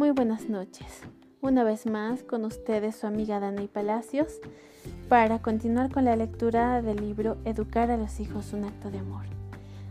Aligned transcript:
Muy 0.00 0.12
buenas 0.12 0.48
noches. 0.48 1.02
Una 1.42 1.62
vez 1.62 1.84
más 1.84 2.22
con 2.22 2.46
ustedes 2.46 2.96
su 2.96 3.06
amiga 3.06 3.38
Dani 3.38 3.68
Palacios 3.68 4.40
para 5.10 5.42
continuar 5.42 5.92
con 5.92 6.06
la 6.06 6.16
lectura 6.16 6.80
del 6.80 7.06
libro 7.06 7.36
Educar 7.44 7.90
a 7.90 7.98
los 7.98 8.18
hijos 8.18 8.54
un 8.54 8.64
acto 8.64 8.90
de 8.90 9.00
amor. 9.00 9.26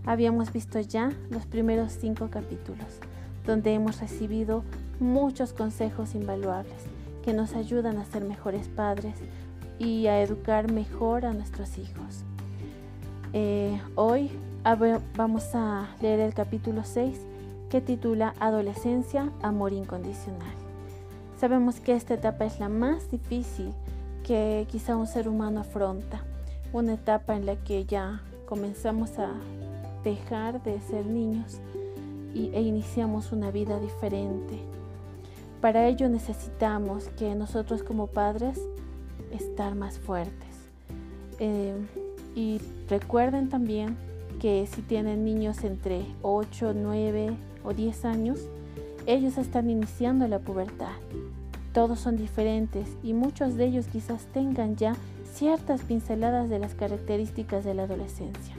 Habíamos 0.08 0.52
visto 0.52 0.79
ya 0.79 1.12
los 1.29 1.46
primeros 1.46 1.92
cinco 1.92 2.29
capítulos, 2.32 2.97
donde 3.46 3.76
hemos 3.76 4.01
recibido 4.01 4.64
muchos 5.00 5.54
consejos 5.54 6.15
invaluables 6.15 6.86
que 7.23 7.33
nos 7.33 7.54
ayudan 7.54 8.00
a 8.00 8.05
ser 8.05 8.26
mejores 8.26 8.68
padres 8.68 9.14
y 9.78 10.08
a 10.08 10.23
educar 10.23 10.72
mejor 10.72 11.23
a 11.23 11.33
nuestros 11.36 11.78
hijos. 11.78 12.23
Eh, 13.33 13.79
hoy 13.94 14.32
vamos 15.15 15.54
a 15.54 15.87
leer 16.02 16.20
el 16.20 16.34
capítulo 16.34 16.84
6 16.84 17.29
que 17.70 17.82
titula 17.82 18.34
Adolescencia, 18.40 19.32
Amor 19.41 19.73
Incondicional. 19.73 20.54
Sabemos 21.40 21.80
que 21.80 21.94
esta 21.94 22.16
etapa 22.16 22.45
es 22.45 22.59
la 22.59 22.68
más 22.68 23.09
difícil 23.12 23.73
que 24.23 24.68
quizá 24.70 24.95
un 24.95 25.08
ser 25.08 25.30
humano 25.30 25.62
afronta, 25.62 26.22
una 26.73 26.94
etapa 26.94 27.36
en 27.36 27.45
la 27.45 27.55
que 27.55 27.86
ya 27.86 28.22
comenzamos 28.48 29.20
a 29.20 29.32
dejar 30.04 30.62
de 30.64 30.80
ser 30.82 31.05
niños 31.05 31.59
e 32.34 32.62
iniciamos 32.62 33.32
una 33.32 33.52
vida 33.52 33.80
diferente. 33.80 34.59
Para 35.62 35.88
ello 35.88 36.09
necesitamos 36.09 37.09
que 37.17 37.36
nosotros 37.36 37.84
como 37.84 38.08
padres 38.08 38.59
estar 39.31 39.76
más 39.76 40.00
fuertes. 40.00 40.50
Eh, 41.40 41.76
y 42.36 42.59
recuerden 42.88 43.50
también 43.50 43.98
que 44.40 44.67
si 44.67 44.81
tienen 44.81 45.26
niños 45.26 45.64
entre 45.64 46.06
8, 46.22 46.73
9 46.76 47.48
o 47.63 47.73
10 47.73 48.05
años, 48.05 48.48
ellos 49.06 49.38
están 49.38 49.70
iniciando 49.70 50.28
la 50.28 50.39
pubertad. 50.39 50.92
Todos 51.73 52.00
son 52.00 52.17
diferentes 52.17 52.88
y 53.03 53.14
muchos 53.14 53.56
de 53.56 53.66
ellos 53.66 53.88
quizás 53.88 54.25
tengan 54.34 54.75
ya 54.75 54.95
ciertas 55.31 55.81
pinceladas 55.81 56.50
de 56.50 56.59
las 56.59 56.73
características 56.73 57.64
de 57.64 57.73
la 57.73 57.84
adolescencia. 57.84 58.56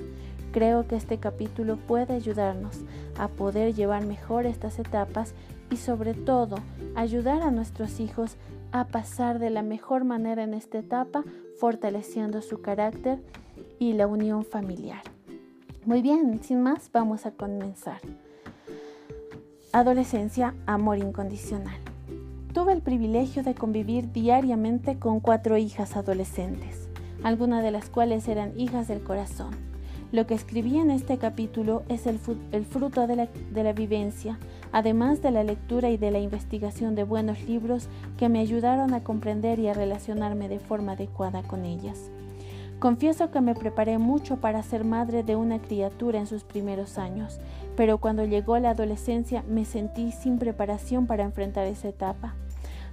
Creo 0.52 0.86
que 0.86 0.96
este 0.96 1.18
capítulo 1.18 1.76
puede 1.76 2.14
ayudarnos 2.14 2.78
a 3.18 3.28
poder 3.28 3.74
llevar 3.74 4.06
mejor 4.06 4.46
estas 4.46 4.78
etapas 4.78 5.34
y 5.70 5.76
sobre 5.76 6.14
todo 6.14 6.56
ayudar 6.96 7.42
a 7.42 7.50
nuestros 7.50 8.00
hijos 8.00 8.36
a 8.72 8.86
pasar 8.86 9.38
de 9.38 9.50
la 9.50 9.62
mejor 9.62 10.04
manera 10.04 10.42
en 10.42 10.54
esta 10.54 10.78
etapa, 10.78 11.24
fortaleciendo 11.58 12.42
su 12.42 12.60
carácter 12.60 13.20
y 13.78 13.92
la 13.92 14.06
unión 14.06 14.44
familiar. 14.44 15.02
Muy 15.84 16.02
bien, 16.02 16.42
sin 16.42 16.62
más, 16.62 16.90
vamos 16.92 17.26
a 17.26 17.32
comenzar. 17.32 18.00
Adolescencia, 19.72 20.52
amor 20.66 20.98
incondicional. 20.98 21.76
Tuve 22.52 22.72
el 22.72 22.82
privilegio 22.82 23.44
de 23.44 23.54
convivir 23.54 24.10
diariamente 24.10 24.98
con 24.98 25.20
cuatro 25.20 25.58
hijas 25.58 25.96
adolescentes, 25.96 26.88
algunas 27.22 27.62
de 27.62 27.70
las 27.70 27.88
cuales 27.88 28.26
eran 28.26 28.58
hijas 28.58 28.88
del 28.88 29.00
corazón. 29.00 29.54
Lo 30.10 30.26
que 30.26 30.34
escribí 30.34 30.78
en 30.78 30.90
este 30.90 31.18
capítulo 31.18 31.84
es 31.88 32.08
el, 32.08 32.18
fruto 32.18 33.06
de 33.06 33.28
la, 33.62 33.72
vivencia, 33.72 34.40
además 34.72 35.22
de 35.22 35.30
la 35.30 35.44
lectura 35.44 35.88
y 35.90 35.96
de 35.96 36.10
la 36.10 36.18
investigación 36.18 36.96
de 36.96 37.04
buenos 37.04 37.40
libros 37.44 37.88
que 38.18 38.28
me 38.28 38.40
ayudaron 38.40 38.92
a 38.92 39.04
comprender 39.04 39.60
y 39.60 39.68
a 39.68 39.74
relacionarme 39.74 40.48
de 40.48 40.58
forma 40.58 40.92
adecuada 40.92 41.44
con 41.44 41.64
ellas. 41.64 42.10
Confieso 42.80 43.30
que 43.30 43.42
me 43.42 43.54
preparé 43.54 43.98
mucho 43.98 44.38
para 44.38 44.62
ser 44.62 44.84
madre 44.86 45.22
de 45.22 45.36
una 45.36 45.60
criatura 45.60 46.18
en 46.18 46.26
sus 46.26 46.44
primeros 46.44 46.96
años, 46.96 47.38
pero 47.76 47.98
cuando 47.98 48.24
llegó 48.24 48.58
la 48.58 48.70
adolescencia 48.70 49.44
me 49.46 49.66
sentí 49.66 50.12
sin 50.12 50.38
preparación 50.38 51.06
para 51.06 51.24
enfrentar 51.24 51.66
esa 51.66 51.88
etapa. 51.88 52.36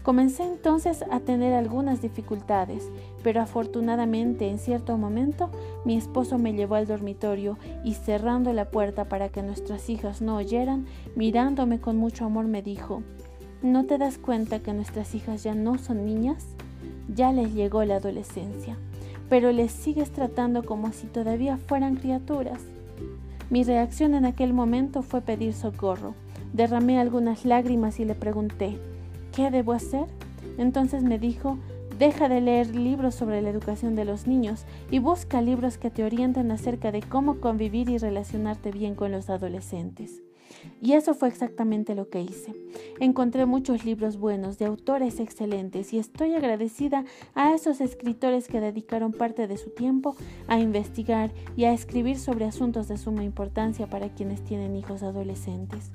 Comencé 0.04 0.44
entonces 0.44 1.06
a 1.10 1.22
tener 1.22 1.54
algunas 1.54 2.02
dificultades, 2.02 2.92
pero 3.23 3.39
afortunadamente 3.39 4.50
en 4.50 4.60
cierto 4.60 4.98
momento 4.98 5.52
mi 5.86 5.95
esposo 5.95 6.38
me 6.38 6.52
llevó 6.52 6.76
al 6.76 6.86
dormitorio 6.86 7.58
y 7.86 7.94
cerrando 7.94 8.52
la 8.52 8.70
puerta 8.70 9.06
para 9.06 9.30
que 9.30 9.42
nuestras 9.42 9.90
hijas 9.90 10.22
no 10.22 10.36
oyeran, 10.36 10.86
mirándome 11.16 11.80
con 11.80 11.95
mucho 11.95 12.26
amor 12.26 12.48
me 12.48 12.61
dijo, 12.61 13.04
¿no 13.61 13.86
te 13.86 13.98
das 13.98 14.17
cuenta 14.17 14.60
que 14.60 14.73
nuestras 14.73 15.16
hijas 15.16 15.44
ya 15.44 15.56
no 15.56 15.78
son 15.78 16.06
niñas? 16.06 16.45
Ya 17.08 17.32
les 17.32 17.54
llegó 17.54 17.86
la 17.86 17.95
adolescencia 17.95 18.78
pero 19.30 19.52
les 19.52 19.71
sigues 19.71 20.11
tratando 20.11 20.64
como 20.64 20.92
si 20.92 21.08
todavía 21.08 21.58
fueran 21.58 21.95
criaturas. 21.95 22.61
Mi 23.49 23.64
reacción 23.64 24.14
en 24.14 24.26
aquel 24.26 24.54
momento 24.54 25.02
fue 25.02 25.21
pedir 25.21 25.54
socorro. 25.54 26.14
Derramé 26.54 26.99
algunas 26.99 27.45
lágrimas 27.45 27.99
y 27.99 28.05
le 28.05 28.16
pregunté, 28.16 28.77
¿qué 29.36 29.52
debo 29.52 29.73
hacer? 29.73 30.05
Entonces 30.58 31.04
me 31.04 31.20
dijo, 31.20 31.58
deja 31.98 32.30
de 32.30 32.42
leer 32.42 32.76
libros 32.76 33.16
sobre 33.16 33.42
la 33.42 33.49
educación 33.49 33.95
de 33.95 34.05
los 34.05 34.27
niños 34.27 34.66
y 34.92 34.99
busca 34.99 35.42
libros 35.42 35.77
que 35.77 35.89
te 35.89 36.04
orienten 36.04 36.52
acerca 36.52 36.92
de 36.92 37.02
cómo 37.02 37.39
convivir 37.39 37.89
y 37.89 37.98
relacionarte 37.98 38.71
bien 38.71 38.95
con 38.95 39.11
los 39.11 39.30
adolescentes. 39.30 40.21
Y 40.82 40.94
eso 40.94 41.14
fue 41.14 41.28
exactamente 41.28 41.95
lo 41.95 42.10
que 42.10 42.22
hice. 42.22 42.54
Encontré 43.00 43.45
muchos 43.45 43.86
libros 43.86 44.18
buenos 44.18 44.58
de 44.58 44.66
autores 44.66 45.20
excelentes 45.20 45.94
y 45.94 46.00
estoy 46.00 46.34
agradecida 46.36 47.06
a 47.36 47.54
esos 47.54 47.82
escritores 47.82 48.48
que 48.48 48.62
dedicaron 48.62 49.12
parte 49.12 49.48
de 49.48 49.58
su 49.58 49.70
tiempo 49.72 50.16
a 50.48 50.60
investigar 50.60 51.32
y 51.56 51.66
a 51.66 51.73
escribir 51.73 52.17
sobre 52.20 52.46
asuntos 52.46 52.88
de 52.88 52.98
suma 52.98 53.23
importancia 53.23 53.88
para 53.88 54.10
quienes 54.10 54.44
tienen 54.44 54.76
hijos 54.76 55.04
adolescentes. 55.04 55.92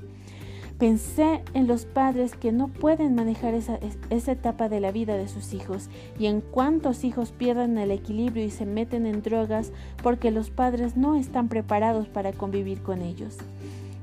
Pensé 0.79 1.45
en 1.55 1.69
los 1.69 1.85
padres 1.85 2.35
que 2.35 2.51
no 2.51 2.67
pueden 2.67 3.15
manejar 3.15 3.55
esa, 3.55 3.79
esa, 4.11 4.33
etapa 4.33 4.69
de 4.69 4.81
la 4.81 4.91
vida 4.91 5.17
de 5.17 5.29
sus 5.29 5.55
hijos 5.55 5.89
y 6.19 6.27
en 6.27 6.41
cuántos 6.41 7.05
hijos 7.05 7.31
pierden 7.31 7.79
el 7.79 7.93
equilibrio 7.93 8.45
y 8.45 8.51
se 8.51 8.67
meten 8.67 9.07
en 9.07 9.23
drogas 9.23 9.71
porque 10.03 10.33
los 10.33 10.51
padres 10.51 10.97
no 10.97 11.15
están 11.15 11.49
preparados 11.49 12.09
para 12.09 12.33
convivir 12.33 12.83
con 12.83 13.01
ellos. 13.01 13.39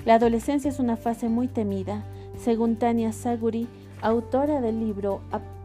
La 0.06 0.16
adolescencia 0.16 0.70
es 0.70 0.80
una 0.80 0.96
fase 0.96 1.28
muy 1.28 1.48
temida, 1.48 2.04
según 2.38 2.78
Tania 2.78 3.12
Saguri, 3.12 3.68
autora 4.02 4.62
del 4.62 4.80
libro 4.80 5.22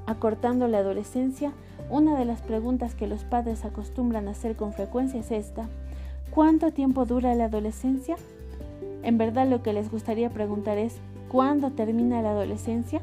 Acortando 0.06 0.66
la 0.66 0.78
adolescencia, 0.78 1.52
una 1.88 2.18
de 2.18 2.24
las 2.24 2.42
preguntas 2.42 2.94
que 2.94 3.06
los 3.06 3.22
padres 3.22 3.64
acostumbran 3.64 4.26
hacer 4.26 4.56
con 4.56 4.72
frecuencia 4.72 5.20
es 5.20 5.30
esta. 5.30 5.68
¿Cuánto 6.30 6.72
tiempo 6.72 7.04
dura 7.04 7.34
la 7.36 7.44
adolescencia? 7.44 8.16
En 9.04 9.18
verdad 9.18 9.48
lo 9.48 9.62
que 9.62 9.72
les 9.72 9.90
gustaría 9.90 10.30
preguntar 10.30 10.78
es, 10.78 10.96
¿cuándo 11.28 11.70
termina 11.70 12.20
la 12.20 12.32
adolescencia? 12.32 13.02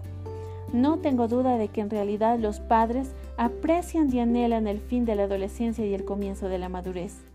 No 0.73 0.97
tengo 0.99 1.27
duda 1.29 1.57
de 1.57 1.69
que 1.69 1.81
en 1.81 1.89
realidad 1.89 2.39
los 2.39 2.59
padres 2.59 3.11
aprecian 3.37 4.13
y 4.13 4.19
anhelan 4.19 4.67
el 4.67 4.79
fin 4.79 5.05
de 5.05 5.15
la 5.15 5.23
adolescencia 5.23 5.85
y 5.85 5.93
el 5.93 6.03
comienzo 6.03 6.49
de 6.49 6.59
la 6.59 6.69
madurez. 6.69 7.30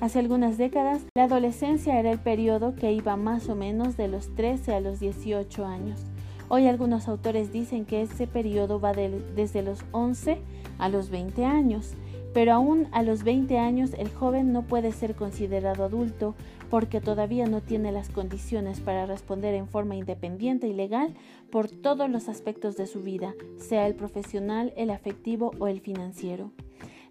Hace 0.00 0.20
algunas 0.20 0.58
décadas, 0.58 1.04
la 1.16 1.24
adolescencia 1.24 1.98
era 1.98 2.12
el 2.12 2.20
periodo 2.20 2.76
que 2.76 2.92
iba 2.92 3.16
más 3.16 3.48
o 3.48 3.56
menos 3.56 3.96
de 3.96 4.06
los 4.06 4.32
13 4.36 4.72
a 4.72 4.80
los 4.80 5.00
18 5.00 5.66
años. 5.66 6.00
Hoy 6.48 6.68
algunos 6.68 7.08
autores 7.08 7.52
dicen 7.52 7.84
que 7.84 8.02
ese 8.02 8.28
periodo 8.28 8.78
va 8.78 8.92
desde 8.92 9.62
los 9.62 9.84
11 9.90 10.38
a 10.78 10.88
los 10.88 11.10
20 11.10 11.44
años, 11.44 11.94
pero 12.32 12.52
aún 12.52 12.86
a 12.92 13.02
los 13.02 13.24
20 13.24 13.58
años 13.58 13.90
el 13.98 14.08
joven 14.08 14.52
no 14.52 14.62
puede 14.62 14.92
ser 14.92 15.16
considerado 15.16 15.82
adulto 15.82 16.36
porque 16.70 17.00
todavía 17.00 17.46
no 17.46 17.60
tiene 17.60 17.90
las 17.90 18.08
condiciones 18.08 18.80
para 18.80 19.04
responder 19.04 19.54
en 19.54 19.66
forma 19.66 19.96
independiente 19.96 20.68
y 20.68 20.74
legal 20.74 21.14
por 21.50 21.68
todos 21.68 22.08
los 22.08 22.28
aspectos 22.28 22.76
de 22.76 22.86
su 22.86 23.02
vida, 23.02 23.34
sea 23.56 23.88
el 23.88 23.96
profesional, 23.96 24.72
el 24.76 24.90
afectivo 24.90 25.50
o 25.58 25.66
el 25.66 25.80
financiero. 25.80 26.52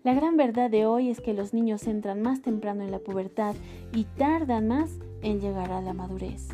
La 0.08 0.14
gran 0.14 0.38
verdad 0.38 0.70
de 0.70 0.86
hoy 0.86 1.10
es 1.10 1.20
que 1.20 1.34
los 1.34 1.54
niños 1.54 1.86
entran 1.86 2.22
más 2.22 2.42
temprano 2.42 2.82
en 2.82 2.92
la 2.92 3.00
pubertad 3.00 3.58
y 3.94 4.06
tardan 4.06 4.66
más 4.66 4.90
en 5.22 5.42
llegar 5.42 5.70
a 5.74 5.82
la 5.82 5.92
madurez. 5.92 6.48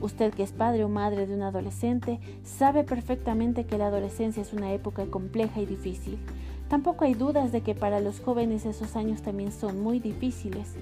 Usted 0.00 0.32
que 0.32 0.42
es 0.42 0.52
padre 0.52 0.84
o 0.84 0.88
madre 0.88 1.26
de 1.26 1.34
un 1.34 1.42
adolescente 1.42 2.18
sabe 2.44 2.82
perfectamente 2.82 3.66
que 3.66 3.76
la 3.76 3.88
adolescencia 3.88 4.40
es 4.40 4.54
una 4.54 4.72
época 4.72 5.04
compleja 5.04 5.60
y 5.60 5.66
difícil. 5.66 6.16
Tampoco 6.70 7.04
hay 7.04 7.12
dudas 7.12 7.52
de 7.52 7.60
que 7.60 7.74
para 7.74 8.00
los 8.00 8.20
jóvenes 8.20 8.64
esos 8.64 8.96
años 8.96 9.20
también 9.20 9.52
son 9.52 9.82
muy 9.82 10.00
difíciles. 10.00 10.72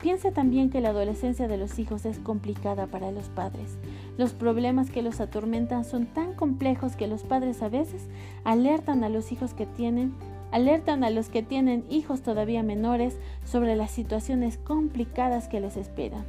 Piense 0.00 0.30
también 0.30 0.70
que 0.70 0.80
la 0.80 0.90
adolescencia 0.90 1.48
de 1.48 1.56
los 1.56 1.80
hijos 1.80 2.06
es 2.06 2.20
complicada 2.20 2.86
para 2.86 3.10
los 3.10 3.28
padres. 3.28 3.76
Los 4.16 4.34
problemas 4.34 4.88
que 4.88 5.02
los 5.02 5.18
atormentan 5.18 5.84
son 5.84 6.06
tan 6.06 6.32
complejos 6.34 6.94
que 6.94 7.08
los 7.08 7.24
padres 7.24 7.60
a 7.60 7.68
veces 7.68 8.06
alertan 8.44 9.02
a 9.02 9.08
los 9.08 9.32
hijos 9.32 9.52
que 9.52 9.66
tienen 9.66 10.14
alertan 10.52 11.04
a 11.04 11.10
los 11.10 11.28
que 11.28 11.42
tienen 11.42 11.84
hijos 11.90 12.22
todavía 12.22 12.62
menores 12.62 13.18
sobre 13.44 13.76
las 13.76 13.90
situaciones 13.90 14.58
complicadas 14.58 15.48
que 15.48 15.60
les 15.60 15.76
esperan. 15.76 16.24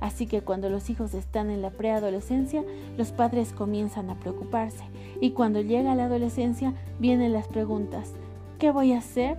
Así 0.00 0.26
que 0.26 0.40
cuando 0.40 0.70
los 0.70 0.88
hijos 0.88 1.14
están 1.14 1.50
en 1.50 1.62
la 1.62 1.70
preadolescencia, 1.70 2.64
los 2.96 3.12
padres 3.12 3.52
comienzan 3.52 4.08
a 4.10 4.18
preocuparse 4.18 4.84
y 5.20 5.32
cuando 5.32 5.60
llega 5.60 5.94
la 5.94 6.06
adolescencia 6.06 6.74
vienen 6.98 7.32
las 7.32 7.48
preguntas, 7.48 8.12
¿qué 8.58 8.70
voy 8.70 8.92
a 8.92 8.98
hacer? 8.98 9.36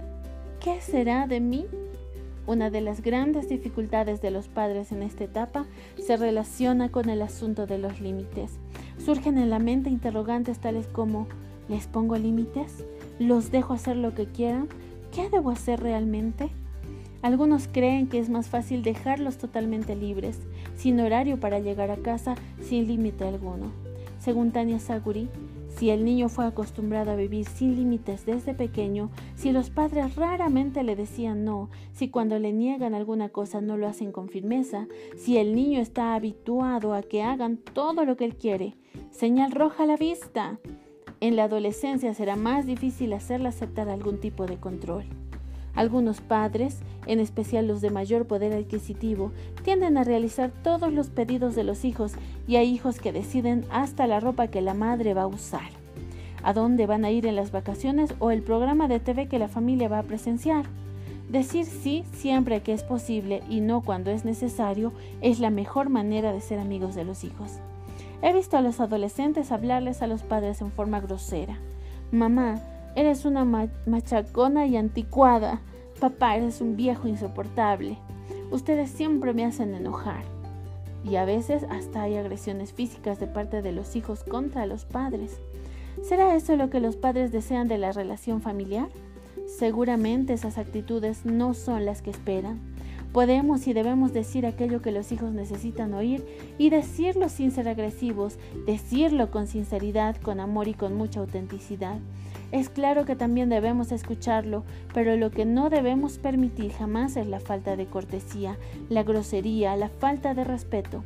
¿Qué 0.60 0.80
será 0.80 1.26
de 1.26 1.40
mí? 1.40 1.66
Una 2.46 2.70
de 2.70 2.82
las 2.82 3.02
grandes 3.02 3.50
dificultades 3.50 4.22
de 4.22 4.32
los 4.32 4.48
padres 4.48 4.92
en 4.92 5.04
esta 5.04 5.24
etapa 5.24 5.66
se 5.98 6.18
relaciona 6.18 6.90
con 6.90 7.10
el 7.10 7.22
asunto 7.22 7.66
de 7.66 7.78
los 7.78 8.00
límites. 8.00 8.52
Surgen 9.04 9.38
en 9.38 9.50
la 9.50 9.60
mente 9.60 9.90
interrogantes 9.90 10.60
tales 10.60 10.88
como 10.88 11.28
¿les 11.70 11.88
pongo 11.88 12.18
límites? 12.18 12.84
¿Los 13.22 13.52
dejo 13.52 13.74
hacer 13.74 13.98
lo 13.98 14.16
que 14.16 14.26
quieran? 14.26 14.68
¿Qué 15.14 15.30
debo 15.30 15.52
hacer 15.52 15.80
realmente? 15.80 16.50
Algunos 17.22 17.68
creen 17.68 18.08
que 18.08 18.18
es 18.18 18.32
más 18.32 18.50
fácil 18.50 18.82
dejarlos 18.82 19.38
totalmente 19.38 19.96
libres, 19.96 20.40
sin 20.76 21.00
horario 21.00 21.40
para 21.40 21.60
llegar 21.60 21.92
a 21.92 21.98
casa, 21.98 22.34
sin 22.64 22.88
límite 22.88 23.24
alguno. 23.26 23.68
Según 24.18 24.52
Tania 24.52 24.80
Saguri, 24.80 25.30
si 25.70 25.92
el 25.92 26.04
niño 26.04 26.30
fue 26.30 26.48
acostumbrado 26.48 27.12
a 27.12 27.16
vivir 27.16 27.46
sin 27.46 27.76
límites 27.76 28.26
desde 28.26 28.56
pequeño, 28.56 29.12
si 29.36 29.52
los 29.52 29.70
padres 29.70 30.16
raramente 30.16 30.82
le 30.82 30.96
decían 30.96 31.46
no, 31.46 31.70
si 31.94 32.10
cuando 32.10 32.40
le 32.40 32.52
niegan 32.52 32.96
alguna 32.96 33.30
cosa 33.30 33.62
no 33.62 33.78
lo 33.78 33.88
hacen 33.88 34.12
con 34.12 34.30
firmeza, 34.30 34.88
si 35.16 35.38
el 35.38 35.54
niño 35.54 35.80
está 35.80 36.16
habituado 36.16 36.96
a 36.96 37.04
que 37.04 37.22
hagan 37.22 37.58
todo 37.58 38.04
lo 38.04 38.18
que 38.18 38.26
él 38.26 38.36
quiere, 38.36 38.78
señal 39.12 39.52
roja 39.52 39.84
a 39.84 39.86
la 39.86 39.96
vista. 39.96 40.58
En 41.22 41.36
la 41.36 41.44
adolescencia 41.44 42.16
será 42.16 42.36
más 42.36 42.66
difícil 42.66 43.14
hacerle 43.14 43.50
aceptar 43.50 43.90
algún 43.90 44.20
tipo 44.20 44.48
de 44.48 44.58
control. 44.58 45.06
Algunos 45.76 46.20
padres, 46.20 46.80
en 47.06 47.20
especial 47.20 47.68
los 47.68 47.80
de 47.80 47.92
mayor 47.92 48.26
poder 48.26 48.54
adquisitivo, 48.54 49.32
tienden 49.64 50.00
a 50.00 50.04
realizar 50.04 50.50
todos 50.64 50.92
los 50.92 51.12
pedidos 51.12 51.54
de 51.54 51.64
los 51.64 51.86
hijos 51.86 52.14
y 52.48 52.56
hay 52.56 52.74
hijos 52.74 53.00
que 53.00 53.12
deciden 53.12 53.66
hasta 53.70 54.08
la 54.08 54.20
ropa 54.20 54.48
que 54.48 54.62
la 54.62 54.74
madre 54.74 55.14
va 55.14 55.22
a 55.22 55.28
usar, 55.28 55.70
a 56.42 56.54
dónde 56.54 56.88
van 56.88 57.06
a 57.06 57.12
ir 57.12 57.28
en 57.28 57.36
las 57.36 57.52
vacaciones 57.52 58.16
o 58.18 58.32
el 58.32 58.42
programa 58.42 58.88
de 58.88 59.00
TV 59.00 59.28
que 59.28 59.38
la 59.38 59.48
familia 59.48 59.90
va 59.90 60.00
a 60.00 60.04
presenciar. 60.04 60.66
Decir 61.30 61.66
sí 61.66 62.04
siempre 62.14 62.64
que 62.64 62.74
es 62.74 62.82
posible 62.82 63.44
y 63.48 63.62
no 63.62 63.82
cuando 63.82 64.10
es 64.10 64.26
necesario 64.26 64.92
es 65.22 65.40
la 65.40 65.52
mejor 65.52 65.90
manera 65.90 66.34
de 66.34 66.42
ser 66.42 66.58
amigos 66.58 66.96
de 66.96 67.06
los 67.06 67.24
hijos. 67.24 67.60
He 68.22 68.34
visto 68.34 68.58
a 68.58 68.62
los 68.62 68.80
adolescentes 68.80 69.52
hablarles 69.52 70.02
a 70.02 70.08
los 70.08 70.24
padres 70.24 70.62
en 70.62 70.72
forma 70.72 71.00
grosera. 71.00 71.58
Mamá, 72.12 72.62
Eres 72.94 73.24
una 73.24 73.46
machacona 73.86 74.66
y 74.66 74.76
anticuada. 74.76 75.62
Papá, 76.00 76.36
eres 76.36 76.60
un 76.60 76.76
viejo 76.76 77.08
insoportable. 77.08 77.98
Ustedes 78.52 78.92
siempre 78.92 79.34
me 79.34 79.46
hacen 79.46 79.74
enojar. 79.74 80.24
Y 81.06 81.16
a 81.16 81.24
veces 81.24 81.66
hasta 81.70 82.04
hay 82.04 82.18
agresiones 82.18 82.74
físicas 82.74 83.20
de 83.20 83.28
parte 83.28 83.62
de 83.62 83.72
los 83.72 83.96
hijos 83.96 84.24
contra 84.24 84.66
los 84.66 84.84
padres. 84.84 85.40
¿Será 86.04 86.36
eso 86.36 86.58
lo 86.58 86.70
que 86.70 86.82
los 86.82 86.98
padres 86.98 87.32
desean 87.32 87.70
de 87.70 87.78
la 87.78 87.94
relación 87.94 88.42
familiar? 88.42 88.90
Seguramente 89.48 90.34
esas 90.34 90.58
actitudes 90.58 91.26
no 91.26 91.54
son 91.54 91.86
las 91.86 92.02
que 92.02 92.10
esperan. 92.10 92.60
Podemos 93.14 93.68
y 93.68 93.74
debemos 93.74 94.14
decir 94.14 94.46
aquello 94.46 94.82
que 94.82 94.94
los 94.94 95.12
hijos 95.12 95.34
necesitan 95.34 95.94
oír 95.94 96.26
y 96.58 96.70
decirlo 96.70 97.28
sin 97.28 97.52
ser 97.52 97.68
agresivos, 97.68 98.38
decirlo 98.66 99.32
con 99.32 99.48
sinceridad, 99.48 100.16
con 100.16 100.40
amor 100.40 100.70
y 100.70 100.74
con 100.74 100.96
mucha 100.96 101.20
autenticidad. 101.20 102.00
Es 102.54 102.70
claro 102.70 103.06
que 103.06 103.18
también 103.18 103.50
debemos 103.50 103.92
escucharlo, 103.92 104.64
pero 104.94 105.18
lo 105.18 105.30
que 105.30 105.46
no 105.46 105.70
debemos 105.70 106.20
permitir 106.20 106.72
jamás 106.72 107.18
es 107.18 107.28
la 107.28 107.42
falta 107.42 107.76
de 107.76 107.86
cortesía, 107.86 108.58
la 108.90 109.04
grosería, 109.04 109.76
la 109.76 109.90
falta 109.90 110.34
de 110.34 110.46
respeto. 110.46 111.04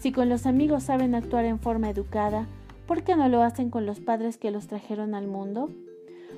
Si 0.00 0.10
con 0.10 0.28
los 0.28 0.46
amigos 0.46 0.84
saben 0.84 1.14
actuar 1.14 1.44
en 1.44 1.60
forma 1.60 1.88
educada, 1.88 2.46
¿por 2.86 3.04
qué 3.04 3.14
no 3.14 3.28
lo 3.28 3.42
hacen 3.42 3.70
con 3.70 3.86
los 3.86 4.00
padres 4.00 4.38
que 4.38 4.50
los 4.50 4.66
trajeron 4.66 5.14
al 5.14 5.28
mundo? 5.28 5.68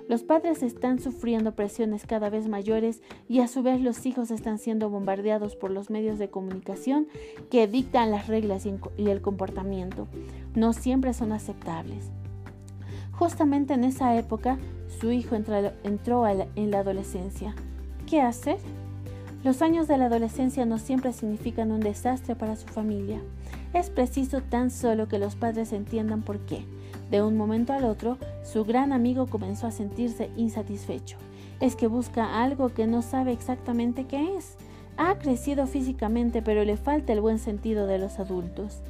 Los 0.09 0.23
padres 0.23 0.63
están 0.63 1.01
sufriendo 1.01 1.57
presiones 1.57 2.07
cada 2.07 2.31
vez 2.31 2.47
mayores 2.49 3.03
y 3.29 3.41
a 3.41 3.49
su 3.49 3.63
vez 3.63 3.81
los 3.81 4.07
hijos 4.07 4.31
están 4.31 4.59
siendo 4.59 4.89
bombardeados 4.89 5.57
por 5.57 5.73
los 5.73 5.91
medios 5.91 6.19
de 6.19 6.31
comunicación 6.31 7.09
que 7.51 7.67
dictan 7.67 8.13
las 8.13 8.29
reglas 8.29 8.67
y 8.67 9.09
el 9.09 9.21
comportamiento. 9.21 10.07
No 10.55 10.73
siempre 10.73 11.13
son 11.13 11.33
aceptables. 11.33 12.11
Justamente 13.11 13.75
en 13.75 13.83
esa 13.83 14.17
época, 14.17 14.59
su 15.01 15.11
hijo 15.11 15.35
entró, 15.35 16.27
en 16.27 16.71
la 16.71 16.79
adolescencia. 16.79 17.55
¿Qué 18.07 18.21
hacer? 18.21 18.59
Los 19.43 19.63
años 19.63 19.89
de 19.89 19.99
la 19.99 20.07
adolescencia 20.07 20.67
no 20.67 20.79
siempre 20.79 21.13
significan 21.13 21.73
un 21.73 21.81
desastre 21.81 22.37
para 22.37 22.57
su 22.57 22.67
familia. 22.67 23.21
Es 23.73 23.91
preciso 23.91 24.41
tan 24.43 24.71
solo 24.71 25.09
que 25.09 25.19
los 25.19 25.35
padres 25.35 25.73
entiendan 25.73 26.23
por 26.23 26.39
qué. 26.41 26.65
De 27.11 27.23
un 27.23 27.37
momento 27.37 27.73
al 27.73 27.85
otro, 27.85 28.19
su 28.43 28.65
gran 28.65 28.93
amigo 28.93 29.27
comenzó 29.27 29.67
a 29.67 29.71
sentirse 29.71 30.31
insatisfecho. 30.37 31.17
Es 31.61 31.77
que 31.77 31.87
busca 31.87 32.43
algo 32.43 32.71
que 32.71 32.87
no 32.87 33.03
sabe 33.03 33.33
exactamente 33.33 34.05
qué 34.05 34.37
es. 34.37 34.57
Ha 34.97 35.19
crecido 35.19 35.67
físicamente, 35.67 36.43
pero 36.43 36.65
le 36.65 36.77
falta 36.77 37.13
el 37.13 37.21
buen 37.21 37.39
sentido 37.39 37.87
de 37.87 37.99
los 37.99 38.19
adultos. 38.19 38.83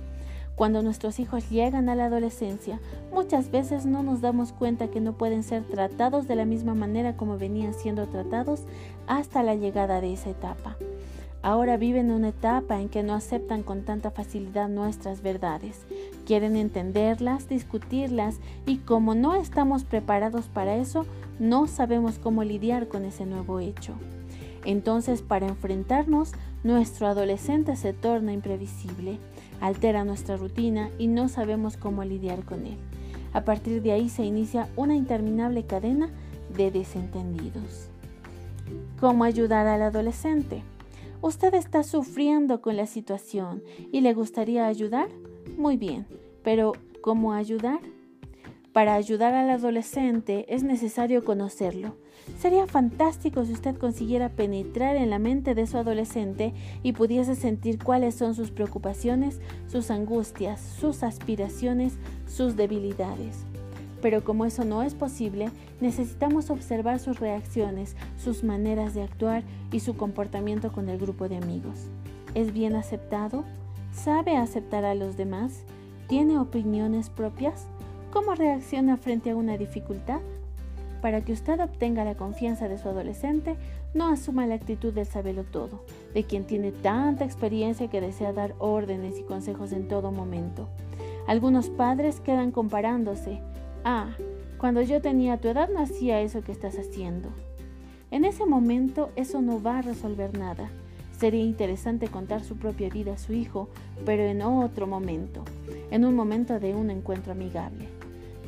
Cuando 0.57 0.83
nuestros 0.83 1.21
hijos 1.21 1.51
llegan 1.51 1.91
a 1.91 1.95
la 1.95 2.07
adolescencia, 2.07 2.81
muchas 3.13 3.51
veces 3.51 3.85
no 3.85 4.03
nos 4.03 4.23
damos 4.23 4.53
cuenta 4.53 4.89
que 4.89 5.03
no 5.03 5.13
pueden 5.13 5.43
ser 5.43 5.65
tratados 5.65 6.27
de 6.27 6.35
la 6.35 6.47
misma 6.47 6.75
manera 6.75 7.15
como 7.15 7.37
venían 7.37 7.75
siendo 7.75 8.07
tratados 8.07 8.63
hasta 9.07 9.43
la 9.43 9.55
llegada 9.55 10.01
de 10.01 10.15
esa 10.15 10.31
etapa. 10.31 10.79
Ahora 11.43 11.77
viven 11.77 12.11
una 12.11 12.31
etapa 12.31 12.81
en 12.81 12.89
que 12.89 13.03
no 13.03 13.15
aceptan 13.15 13.63
con 13.63 13.85
tanta 13.85 14.11
facilidad 14.11 14.69
nuestras 14.69 15.23
verdades. 15.23 15.87
Quieren 16.27 16.57
entenderlas, 16.57 17.49
discutirlas 17.49 18.41
y 18.67 18.79
como 18.79 19.15
no 19.15 19.35
estamos 19.35 19.85
preparados 19.85 20.49
para 20.49 20.77
eso, 20.77 21.07
no 21.39 21.67
sabemos 21.67 22.19
cómo 22.19 22.45
lidiar 22.45 22.89
con 22.89 23.05
ese 23.05 23.25
nuevo 23.25 23.61
hecho. 23.61 23.95
Entonces, 24.65 25.23
para 25.23 25.47
enfrentarnos, 25.47 26.33
nuestro 26.65 27.07
adolescente 27.07 27.77
se 27.77 27.93
torna 27.93 28.33
imprevisible 28.33 29.19
altera 29.61 30.05
nuestra 30.05 30.37
rutina 30.37 30.91
y 30.99 31.07
no 31.07 31.29
sabemos 31.29 31.77
cómo 31.77 32.05
lidiar 32.05 32.45
con 32.45 32.67
él. 32.67 32.77
A 33.33 33.45
partir 33.45 33.83
de 33.83 33.93
ahí 33.93 34.09
se 34.09 34.25
inicia 34.25 34.69
una 34.77 34.95
interminable 34.95 35.65
cadena 35.65 36.11
de 36.57 36.71
desentendidos. 36.71 37.89
¿Cómo 39.01 39.25
ayudar 39.25 39.67
al 39.67 39.83
adolescente? 39.83 40.63
Usted 41.23 41.55
está 41.55 41.83
sufriendo 41.83 42.61
con 42.61 42.77
la 42.77 42.87
situación 42.87 43.63
y 43.93 44.01
le 44.01 44.15
gustaría 44.15 44.67
ayudar? 44.67 45.09
Muy 45.57 45.79
bien, 45.79 46.07
pero 46.45 46.75
¿cómo 47.01 47.33
ayudar? 47.33 47.81
Para 48.75 48.93
ayudar 48.93 49.33
al 49.33 49.49
adolescente 49.49 50.45
es 50.55 50.63
necesario 50.63 51.25
conocerlo. 51.25 51.97
Sería 52.39 52.67
fantástico 52.67 53.43
si 53.47 53.55
usted 53.55 53.75
consiguiera 53.79 54.29
penetrar 54.29 54.97
en 54.97 55.09
la 55.09 55.19
mente 55.19 55.55
de 55.55 55.67
su 55.67 55.79
adolescente 55.79 56.53
y 56.83 56.93
pudiese 56.93 57.35
sentir 57.37 57.83
cuáles 57.83 58.15
son 58.15 58.35
sus 58.35 58.51
preocupaciones, 58.51 59.41
sus 59.67 59.91
angustias, 59.91 60.61
sus 60.61 61.03
aspiraciones, 61.03 61.95
sus 62.27 62.55
debilidades. 62.57 63.47
Pero 64.03 64.25
como 64.25 64.45
eso 64.45 64.67
no 64.67 64.83
es 64.83 64.95
posible, 64.95 65.49
necesitamos 65.81 66.51
observar 66.51 66.99
sus 66.99 67.19
reacciones, 67.19 67.97
sus 68.19 68.45
maneras 68.45 68.93
de 68.93 69.05
actuar 69.05 69.43
y 69.73 69.81
su 69.81 69.97
comportamiento 69.97 70.71
con 70.71 70.91
el 70.91 70.99
grupo 70.99 71.31
de 71.31 71.39
amigos. 71.39 71.87
¿Es 72.35 72.53
bien 72.53 72.77
aceptado? 72.77 73.45
¿Sabe 73.97 74.37
aceptar 74.37 74.85
a 74.85 74.95
los 74.95 75.17
demás? 75.17 75.65
¿Tiene 76.07 76.39
opiniones 76.39 77.09
propias? 77.09 77.67
¿Cómo 78.13 78.35
reacciona 78.35 78.99
frente 78.99 79.31
a 79.31 79.37
una 79.37 79.57
dificultad? 79.57 80.21
Para 81.01 81.23
que 81.23 81.33
usted 81.33 81.59
obtenga 81.61 82.05
la 82.05 82.15
confianza 82.15 82.69
de 82.69 82.77
su 82.77 82.89
adolescente, 82.89 83.57
no 83.95 84.09
asuma 84.09 84.47
la 84.47 84.55
actitud 84.55 84.93
del 84.93 85.07
sabelo 85.07 85.45
todo, 85.45 85.83
de 86.13 86.25
quien 86.25 86.45
tiene 86.45 86.73
tanta 86.73 87.25
experiencia 87.25 87.89
que 87.89 88.03
desea 88.03 88.35
dar 88.35 88.55
órdenes 88.59 89.19
y 89.19 89.23
consejos 89.23 89.73
en 89.73 89.89
todo 89.89 90.13
momento. 90.13 90.69
Algunos 91.27 91.71
padres 91.71 92.21
quedan 92.21 92.53
comparándose. 92.53 93.41
Ah, 93.83 94.11
cuando 94.59 94.83
yo 94.83 95.01
tenía 95.01 95.39
tu 95.39 95.49
edad 95.49 95.71
no 95.71 95.81
hacía 95.81 96.21
eso 96.21 96.43
que 96.43 96.53
estás 96.53 96.79
haciendo. 96.79 97.31
En 98.11 98.27
ese 98.27 98.45
momento 98.45 99.11
eso 99.17 99.41
no 99.41 99.61
va 99.61 99.79
a 99.79 99.83
resolver 99.83 100.39
nada. 100.39 100.71
Sería 101.19 101.43
interesante 101.43 102.09
contar 102.09 102.43
su 102.45 102.57
propia 102.57 102.91
vida 102.91 103.15
a 103.15 103.19
su 103.19 103.33
hijo, 103.33 103.69
pero 104.05 104.23
en 104.23 104.43
otro 104.43 104.87
momento, 104.87 105.45
en 105.91 106.05
un 106.05 106.15
momento 106.15 106.61
de 106.61 106.75
un 106.75 106.91
encuentro 106.91 107.33
amigable. 107.33 107.89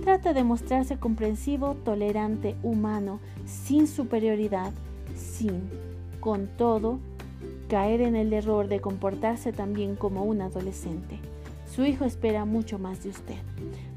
Trata 0.02 0.32
de 0.32 0.44
mostrarse 0.44 0.98
comprensivo, 0.98 1.74
tolerante, 1.74 2.56
humano, 2.62 3.20
sin 3.46 3.86
superioridad, 3.86 4.72
sin, 5.16 5.62
con 6.20 6.46
todo, 6.46 6.98
caer 7.68 8.02
en 8.02 8.16
el 8.16 8.32
error 8.32 8.68
de 8.68 8.80
comportarse 8.80 9.52
también 9.52 9.96
como 9.96 10.24
un 10.24 10.42
adolescente. 10.42 11.18
Su 11.66 11.84
hijo 11.84 12.04
espera 12.04 12.44
mucho 12.44 12.78
más 12.78 13.02
de 13.02 13.10
usted. 13.10 13.36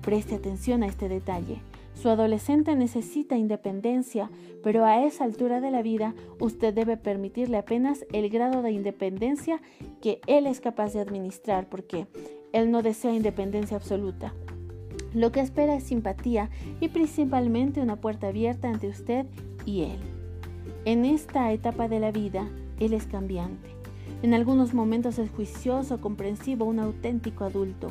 Preste 0.01 0.35
atención 0.35 0.83
a 0.83 0.87
este 0.87 1.09
detalle. 1.09 1.59
Su 1.93 2.09
adolescente 2.09 2.75
necesita 2.75 3.37
independencia, 3.37 4.29
pero 4.63 4.85
a 4.85 5.05
esa 5.05 5.23
altura 5.23 5.61
de 5.61 5.71
la 5.71 5.81
vida 5.81 6.15
usted 6.39 6.73
debe 6.73 6.97
permitirle 6.97 7.57
apenas 7.57 8.05
el 8.11 8.29
grado 8.29 8.61
de 8.61 8.71
independencia 8.71 9.61
que 10.01 10.19
él 10.27 10.47
es 10.47 10.61
capaz 10.61 10.93
de 10.93 11.01
administrar, 11.01 11.69
porque 11.69 12.07
él 12.53 12.71
no 12.71 12.81
desea 12.81 13.13
independencia 13.13 13.77
absoluta. 13.77 14.33
Lo 15.13 15.31
que 15.31 15.41
espera 15.41 15.75
es 15.75 15.83
simpatía 15.83 16.49
y 16.79 16.87
principalmente 16.87 17.81
una 17.81 17.97
puerta 17.97 18.27
abierta 18.27 18.69
entre 18.69 18.89
usted 18.89 19.25
y 19.65 19.83
él. 19.83 19.99
En 20.85 21.05
esta 21.05 21.51
etapa 21.51 21.87
de 21.87 21.99
la 21.99 22.11
vida, 22.11 22.47
Él 22.79 22.93
es 22.93 23.05
cambiante. 23.05 23.69
En 24.23 24.33
algunos 24.33 24.73
momentos 24.73 25.19
es 25.19 25.29
juicioso, 25.29 26.01
comprensivo, 26.01 26.65
un 26.65 26.79
auténtico 26.79 27.43
adulto. 27.43 27.89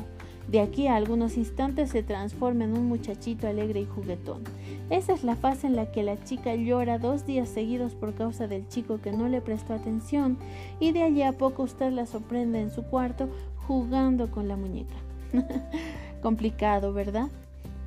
De 0.51 0.59
aquí 0.59 0.87
a 0.87 0.97
algunos 0.97 1.37
instantes 1.37 1.91
se 1.91 2.03
transforma 2.03 2.65
en 2.65 2.77
un 2.77 2.85
muchachito 2.89 3.47
alegre 3.47 3.79
y 3.79 3.85
juguetón. 3.85 4.43
Esa 4.89 5.13
es 5.13 5.23
la 5.23 5.37
fase 5.37 5.67
en 5.67 5.77
la 5.77 5.93
que 5.93 6.03
la 6.03 6.21
chica 6.25 6.53
llora 6.55 6.99
dos 6.99 7.25
días 7.25 7.47
seguidos 7.47 7.95
por 7.95 8.13
causa 8.15 8.47
del 8.47 8.67
chico 8.67 8.99
que 8.99 9.13
no 9.13 9.29
le 9.29 9.39
prestó 9.39 9.73
atención 9.73 10.37
y 10.81 10.91
de 10.91 11.03
allí 11.03 11.21
a 11.21 11.31
poco 11.31 11.63
usted 11.63 11.93
la 11.93 12.05
sorprende 12.05 12.59
en 12.59 12.69
su 12.69 12.83
cuarto 12.83 13.29
jugando 13.65 14.29
con 14.29 14.49
la 14.49 14.57
muñeca. 14.57 14.95
Complicado, 16.21 16.91
¿verdad? 16.91 17.29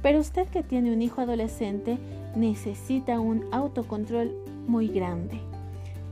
Pero 0.00 0.18
usted 0.18 0.48
que 0.48 0.62
tiene 0.62 0.90
un 0.90 1.02
hijo 1.02 1.20
adolescente 1.20 1.98
necesita 2.34 3.20
un 3.20 3.44
autocontrol 3.52 4.34
muy 4.66 4.88
grande. 4.88 5.38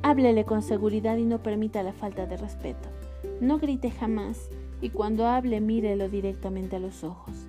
Háblele 0.02 0.44
con 0.44 0.60
seguridad 0.60 1.16
y 1.16 1.24
no 1.24 1.42
permita 1.42 1.82
la 1.82 1.94
falta 1.94 2.26
de 2.26 2.36
respeto. 2.36 2.90
No 3.40 3.58
grite 3.58 3.90
jamás 3.90 4.50
y 4.82 4.90
cuando 4.90 5.26
hable 5.26 5.62
mírelo 5.62 6.10
directamente 6.10 6.76
a 6.76 6.80
los 6.80 7.04
ojos. 7.04 7.46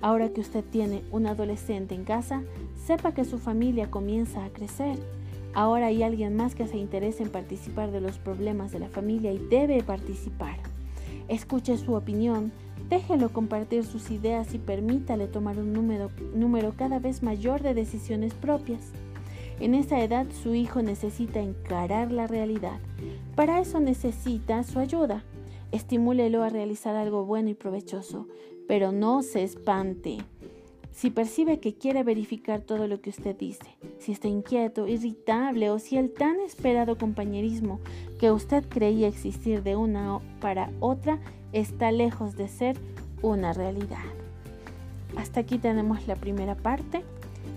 Ahora 0.00 0.30
que 0.30 0.40
usted 0.40 0.64
tiene 0.64 1.02
un 1.10 1.26
adolescente 1.26 1.94
en 1.94 2.04
casa, 2.04 2.42
sepa 2.86 3.12
que 3.12 3.26
su 3.26 3.38
familia 3.38 3.90
comienza 3.90 4.44
a 4.44 4.48
crecer. 4.48 4.96
Ahora 5.52 5.86
hay 5.86 6.02
alguien 6.02 6.36
más 6.36 6.54
que 6.54 6.66
se 6.66 6.78
interesa 6.78 7.22
en 7.22 7.30
participar 7.30 7.90
de 7.90 8.00
los 8.00 8.18
problemas 8.18 8.72
de 8.72 8.78
la 8.78 8.88
familia 8.88 9.32
y 9.32 9.38
debe 9.38 9.82
participar. 9.82 10.56
Escuche 11.28 11.76
su 11.76 11.94
opinión, 11.94 12.52
déjelo 12.88 13.32
compartir 13.32 13.84
sus 13.84 14.10
ideas 14.10 14.54
y 14.54 14.58
permítale 14.58 15.26
tomar 15.26 15.58
un 15.58 15.72
número, 15.72 16.10
número 16.34 16.72
cada 16.76 16.98
vez 16.98 17.22
mayor 17.22 17.62
de 17.62 17.74
decisiones 17.74 18.32
propias. 18.32 18.92
En 19.58 19.74
esa 19.74 20.00
edad 20.00 20.26
su 20.42 20.54
hijo 20.54 20.80
necesita 20.82 21.40
encarar 21.40 22.10
la 22.10 22.26
realidad. 22.26 22.78
Para 23.34 23.60
eso 23.60 23.80
necesita 23.80 24.62
su 24.62 24.78
ayuda. 24.78 25.24
Estimúlelo 25.72 26.42
a 26.42 26.48
realizar 26.48 26.96
algo 26.96 27.24
bueno 27.24 27.48
y 27.48 27.54
provechoso, 27.54 28.26
pero 28.66 28.92
no 28.92 29.22
se 29.22 29.42
espante. 29.42 30.18
Si 30.92 31.10
percibe 31.10 31.60
que 31.60 31.74
quiere 31.74 32.02
verificar 32.02 32.60
todo 32.60 32.88
lo 32.88 33.00
que 33.00 33.10
usted 33.10 33.36
dice, 33.36 33.76
si 33.98 34.12
está 34.12 34.28
inquieto, 34.28 34.86
irritable 34.86 35.70
o 35.70 35.78
si 35.78 35.96
el 35.96 36.12
tan 36.12 36.40
esperado 36.40 36.98
compañerismo 36.98 37.80
que 38.18 38.32
usted 38.32 38.64
creía 38.68 39.08
existir 39.08 39.62
de 39.62 39.76
una 39.76 40.18
para 40.40 40.70
otra 40.80 41.18
está 41.52 41.92
lejos 41.92 42.36
de 42.36 42.48
ser 42.48 42.76
una 43.22 43.52
realidad. 43.52 44.04
Hasta 45.16 45.40
aquí 45.40 45.58
tenemos 45.58 46.06
la 46.06 46.16
primera 46.16 46.54
parte. 46.54 47.02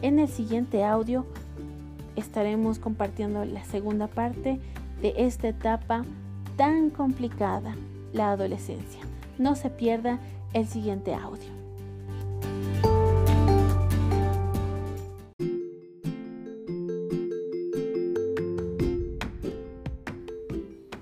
En 0.01 0.20
el 0.20 0.27
siguiente 0.27 0.84
audio 0.84 1.25
estaremos 2.15 2.79
compartiendo 2.79 3.43
la 3.46 3.63
segunda 3.65 4.08
parte 4.08 4.60
de 5.01 5.13
esta 5.17 5.50
etapa 5.50 6.05
tan 6.55 6.89
complicada, 6.89 7.75
la 8.13 8.32
adolescencia. 8.32 9.01
No 9.38 9.55
se 9.55 9.70
pierda 9.70 10.20
el 10.53 10.67
siguiente 10.67 11.13
audio. 11.13 11.50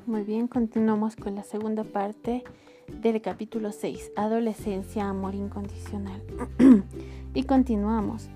Muy 0.06 0.24
bien, 0.24 0.48
continuamos 0.48 1.15
con 1.15 1.36
la 1.36 1.44
segunda 1.44 1.84
parte 1.84 2.44
del 3.01 3.22
capítulo 3.22 3.72
6, 3.72 4.12
Adolescencia, 4.15 5.08
Amor 5.08 5.36
Incondicional. 5.36 6.22
y 7.34 7.44
continuamos. 7.44 8.30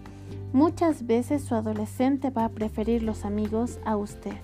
Muchas 0.54 1.06
veces 1.06 1.44
su 1.44 1.54
adolescente 1.54 2.30
va 2.30 2.46
a 2.46 2.50
preferir 2.50 3.04
los 3.04 3.26
amigos 3.26 3.80
a 3.84 3.98
usted. 3.98 4.36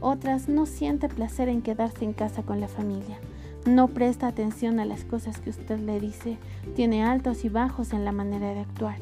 Otras 0.00 0.48
no 0.48 0.66
siente 0.66 1.08
placer 1.08 1.48
en 1.48 1.62
quedarse 1.62 2.04
en 2.04 2.12
casa 2.12 2.42
con 2.42 2.60
la 2.60 2.68
familia. 2.68 3.18
No 3.66 3.88
presta 3.88 4.26
atención 4.26 4.78
a 4.78 4.84
las 4.84 5.04
cosas 5.04 5.40
que 5.40 5.48
usted 5.48 5.78
le 5.78 5.98
dice. 5.98 6.36
Tiene 6.76 7.02
altos 7.02 7.46
y 7.46 7.48
bajos 7.48 7.94
en 7.94 8.04
la 8.04 8.12
manera 8.12 8.52
de 8.52 8.60
actuar. 8.60 8.96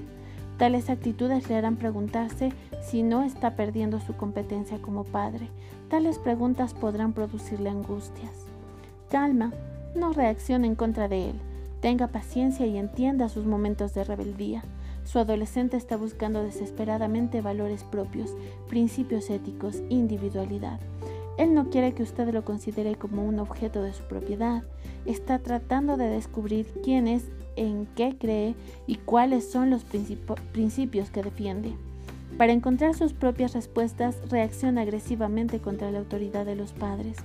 Tales 0.57 0.89
actitudes 0.89 1.49
le 1.49 1.57
harán 1.57 1.77
preguntarse 1.77 2.53
si 2.81 3.03
no 3.03 3.25
está 3.25 3.57
perdiendo 3.57 3.99
su 3.99 4.15
competencia 4.17 4.81
como 4.81 5.03
padre. 5.03 5.49
Tales 5.89 6.19
preguntas 6.21 6.75
podrán 6.75 7.13
producirle 7.13 7.71
angustias. 7.71 8.31
Calma, 9.11 9.53
no 9.97 10.13
reaccione 10.13 10.69
en 10.69 10.77
contra 10.77 11.09
de 11.09 11.31
él. 11.31 11.41
Tenga 11.81 12.07
paciencia 12.07 12.65
y 12.65 12.79
entienda 12.79 13.29
sus 13.29 13.45
momentos 13.45 13.93
de 13.95 14.05
rebeldía. 14.05 14.63
Su 15.05 15.19
adolescente 15.19 15.77
está 15.77 15.97
buscando 15.97 16.45
desesperadamente 16.45 17.41
valores 17.41 17.83
propios, 17.83 18.31
principios 18.69 19.29
éticos, 19.31 19.83
individualidad. 19.89 20.79
Él 21.39 21.55
no 21.55 21.71
quiere 21.71 21.93
que 21.93 22.03
usted 22.03 22.33
lo 22.33 22.45
considere 22.45 22.95
como 22.95 23.25
un 23.25 23.39
objeto 23.39 23.83
de 23.83 23.93
su 23.93 24.03
propiedad. 24.05 24.63
Está 25.07 25.39
tratando 25.39 25.97
de 25.97 26.09
descubrir 26.09 26.67
quién 26.85 27.09
es, 27.09 27.25
en 27.57 27.87
qué 27.97 28.17
cree 28.19 28.55
y 28.87 28.97
cuáles 28.97 29.51
son 29.51 29.71
los 29.71 29.85
principios 29.85 31.11
que 31.11 31.23
defiende. 31.23 31.75
Para 32.39 32.53
encontrar 32.53 32.95
sus 32.95 33.13
propias 33.13 33.53
respuestas, 33.53 34.17
reacciona 34.31 34.83
agresivamente 34.83 35.59
contra 35.61 35.91
la 35.91 35.99
autoridad 35.99 36.47
de 36.47 36.57
los 36.57 36.73
padres. 36.73 37.19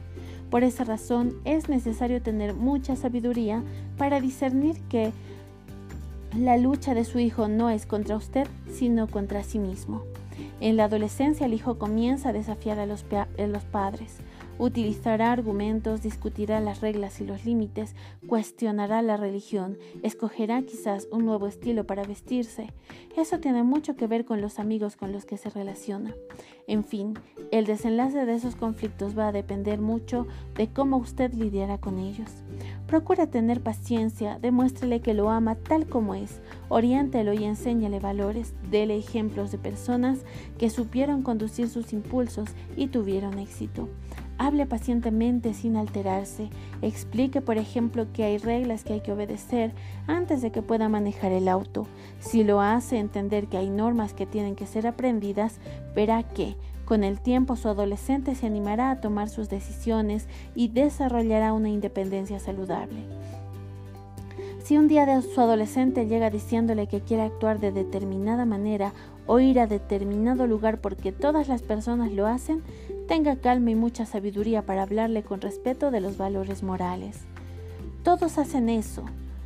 Por 0.49 0.63
esa 0.63 0.83
razón, 0.83 1.35
es 1.45 1.69
necesario 1.69 2.21
tener 2.21 2.53
mucha 2.53 2.95
sabiduría 2.95 3.63
para 3.97 4.19
discernir 4.19 4.79
que 4.89 5.11
la 6.37 6.57
lucha 6.57 6.93
de 6.93 7.05
su 7.05 7.19
hijo 7.19 7.47
no 7.47 7.69
es 7.69 7.85
contra 7.85 8.17
usted, 8.17 8.47
sino 8.69 9.07
contra 9.07 9.43
sí 9.43 9.59
mismo. 9.59 10.03
En 10.59 10.75
la 10.75 10.85
adolescencia 10.85 11.45
el 11.45 11.53
hijo 11.53 11.77
comienza 11.77 12.29
a 12.29 12.33
desafiar 12.33 12.79
a 12.79 12.85
los, 12.85 13.03
padres. 13.03 14.17
Utilizará 14.59 15.31
argumentos, 15.31 16.01
discutirá 16.01 16.59
las 16.59 16.81
reglas 16.81 17.21
y 17.21 17.25
los 17.25 17.45
límites, 17.45 17.95
cuestionará 18.27 19.01
la 19.01 19.15
religión, 19.15 19.77
escogerá 20.01 20.61
quizás 20.63 21.07
un 21.11 21.25
nuevo 21.25 21.45
estilo 21.47 21.85
para 21.85 22.03
vestirse. 22.03 22.73
Eso 23.15 23.39
tiene 23.39 23.63
mucho 23.63 23.95
que 23.95 24.07
ver 24.07 24.25
con 24.25 24.41
los 24.41 24.57
amigos 24.57 24.95
con 24.95 25.11
los 25.11 25.25
que 25.25 25.37
se 25.37 25.49
relaciona. 25.49 26.15
En 26.65 26.83
fin, 26.83 27.13
el 27.51 27.65
desenlace 27.65 28.25
de 28.25 28.33
esos 28.33 28.55
conflictos 28.55 29.17
va 29.17 29.29
a 29.29 29.31
depender 29.31 29.79
mucho 29.79 30.27
de 30.55 30.67
cómo 30.67 30.97
usted 30.97 31.33
lidiará 31.33 31.77
con 31.77 31.99
ellos. 31.99 32.29
Procura 32.87 33.27
tener 33.27 33.61
paciencia, 33.61 34.39
demuéstrele 34.39 35.01
que 35.01 35.13
lo 35.13 35.29
ama 35.29 35.55
tal 35.55 35.87
como 35.87 36.15
es, 36.15 36.41
oriéntelo 36.69 37.33
y 37.33 37.43
enséñale 37.43 37.99
valores, 37.99 38.53
dele 38.69 38.97
ejemplos 38.97 39.51
de 39.51 39.57
personas 39.59 40.19
que 40.57 40.69
supieron 40.69 41.21
conducir 41.21 41.69
sus 41.69 41.93
impulsos 41.93 42.49
y 42.75 42.87
tuvieron 42.87 43.39
éxito. 43.39 43.87
Hable 44.39 44.65
pacientemente 44.65 45.53
sin 45.53 45.77
alterarse. 45.77 46.49
Explique, 46.81 47.41
por 47.41 47.57
ejemplo, 47.57 48.07
que 48.13 48.23
hay 48.23 48.37
reglas 48.37 48.83
que 48.83 48.93
hay 48.93 49.01
que 49.01 49.11
obedecer 49.11 49.73
antes 50.05 50.41
de 50.41 50.51
que 50.51 50.61
pueda 50.61 50.89
manejar 50.89 51.31
el 51.31 51.47
auto. 51.47 51.87
Si 52.19 52.43
lo 52.43 52.61
hace 52.61 52.99
entender 52.99 53.47
que 53.47 53.57
hay 53.57 53.69
normas 53.69 54.13
que 54.13 54.25
tienen 54.25 54.55
que 54.55 54.67
ser 54.67 54.85
aprendidas, 54.85 55.59
verá 55.95 56.21
que, 56.21 56.55
con 56.85 57.03
el 57.03 57.19
tiempo, 57.19 57.55
su 57.55 57.67
adolescente 57.67 58.35
se 58.35 58.45
animará 58.45 58.91
a 58.91 59.01
tomar 59.01 59.27
sus 59.27 59.49
decisiones 59.49 60.27
y 60.55 60.69
desarrollará 60.69 61.51
una 61.51 61.69
independencia 61.69 62.39
saludable. 62.39 63.03
Si 64.63 64.77
un 64.77 64.89
día 64.89 65.05
de 65.05 65.21
su 65.21 65.39
adolescente 65.39 66.07
llega 66.07 66.29
diciéndole 66.29 66.87
que 66.87 66.99
quiere 66.99 67.23
actuar 67.23 67.59
de 67.59 67.71
determinada 67.71 68.45
manera 68.45 68.93
o 69.25 69.39
ir 69.39 69.61
a 69.61 69.67
determinado 69.67 70.45
lugar 70.45 70.81
porque 70.81 71.13
todas 71.13 71.47
las 71.47 71.61
personas 71.61 72.11
lo 72.11 72.27
hacen, 72.27 72.63
tenga 73.07 73.37
calma 73.37 73.71
y 73.71 73.75
mucha 73.75 74.05
sabiduría 74.05 74.65
para 74.65 74.83
hablarle 74.83 75.23
con 75.23 75.41
respeto 75.41 75.91
de 75.91 76.01
los 76.01 76.17
valores 76.17 76.61
morales. 76.61 77.21
Todos 78.03 78.37
hacen 78.37 78.69
eso. 78.69 79.03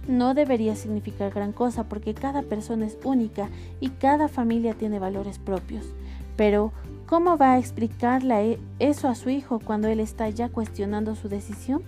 No 0.07 0.33
debería 0.33 0.75
significar 0.75 1.31
gran 1.31 1.53
cosa 1.53 1.87
porque 1.87 2.13
cada 2.13 2.41
persona 2.41 2.87
es 2.87 2.97
única 3.03 3.49
y 3.79 3.89
cada 3.89 4.27
familia 4.27 4.73
tiene 4.73 4.99
valores 4.99 5.37
propios. 5.37 5.85
Pero, 6.35 6.71
¿cómo 7.05 7.37
va 7.37 7.53
a 7.53 7.59
explicarle 7.59 8.59
eso 8.79 9.07
a 9.07 9.15
su 9.15 9.29
hijo 9.29 9.59
cuando 9.59 9.87
él 9.87 9.99
está 9.99 10.27
ya 10.29 10.49
cuestionando 10.49 11.15
su 11.15 11.29
decisión? 11.29 11.83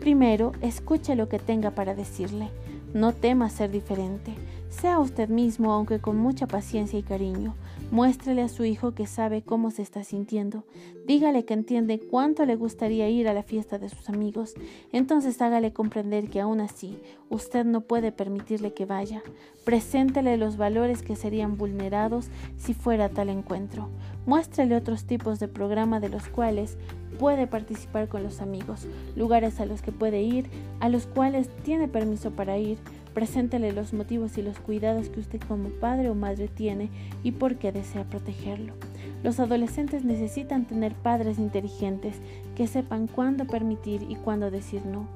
Primero, 0.00 0.52
escuche 0.60 1.14
lo 1.16 1.28
que 1.28 1.38
tenga 1.38 1.70
para 1.70 1.94
decirle. 1.94 2.50
No 2.92 3.12
tema 3.12 3.48
ser 3.48 3.70
diferente. 3.70 4.34
Sea 4.68 4.98
usted 4.98 5.28
mismo, 5.28 5.72
aunque 5.72 6.00
con 6.00 6.16
mucha 6.16 6.46
paciencia 6.46 6.98
y 6.98 7.02
cariño. 7.02 7.54
Muéstrele 7.92 8.40
a 8.40 8.48
su 8.48 8.64
hijo 8.64 8.94
que 8.94 9.06
sabe 9.06 9.42
cómo 9.42 9.70
se 9.70 9.82
está 9.82 10.02
sintiendo. 10.02 10.64
Dígale 11.06 11.44
que 11.44 11.52
entiende 11.52 12.00
cuánto 12.00 12.46
le 12.46 12.56
gustaría 12.56 13.10
ir 13.10 13.28
a 13.28 13.34
la 13.34 13.42
fiesta 13.42 13.78
de 13.78 13.90
sus 13.90 14.08
amigos. 14.08 14.54
Entonces 14.92 15.42
hágale 15.42 15.74
comprender 15.74 16.30
que 16.30 16.40
aún 16.40 16.62
así 16.62 16.98
usted 17.28 17.66
no 17.66 17.82
puede 17.82 18.10
permitirle 18.10 18.72
que 18.72 18.86
vaya. 18.86 19.22
Preséntele 19.66 20.38
los 20.38 20.56
valores 20.56 21.02
que 21.02 21.16
serían 21.16 21.58
vulnerados 21.58 22.30
si 22.56 22.72
fuera 22.72 23.10
tal 23.10 23.28
encuentro. 23.28 23.90
Muéstrele 24.24 24.74
otros 24.74 25.04
tipos 25.04 25.38
de 25.38 25.48
programa 25.48 26.00
de 26.00 26.08
los 26.08 26.28
cuales 26.28 26.78
puede 27.18 27.46
participar 27.46 28.08
con 28.08 28.22
los 28.22 28.40
amigos, 28.40 28.86
lugares 29.16 29.60
a 29.60 29.66
los 29.66 29.82
que 29.82 29.92
puede 29.92 30.22
ir, 30.22 30.48
a 30.80 30.88
los 30.88 31.06
cuales 31.06 31.50
tiene 31.62 31.88
permiso 31.88 32.30
para 32.30 32.56
ir 32.56 32.78
Preséntele 33.14 33.72
los 33.72 33.92
motivos 33.92 34.38
y 34.38 34.42
los 34.42 34.58
cuidados 34.58 35.08
que 35.08 35.20
usted 35.20 35.40
como 35.40 35.68
padre 35.68 36.08
o 36.08 36.14
madre 36.14 36.48
tiene 36.48 36.88
y 37.22 37.32
por 37.32 37.56
qué 37.56 37.72
desea 37.72 38.04
protegerlo. 38.04 38.74
Los 39.22 39.38
adolescentes 39.38 40.04
necesitan 40.04 40.64
tener 40.66 40.94
padres 40.94 41.38
inteligentes 41.38 42.16
que 42.56 42.66
sepan 42.66 43.06
cuándo 43.06 43.46
permitir 43.46 44.02
y 44.08 44.16
cuándo 44.16 44.50
decir 44.50 44.84
no. 44.86 45.06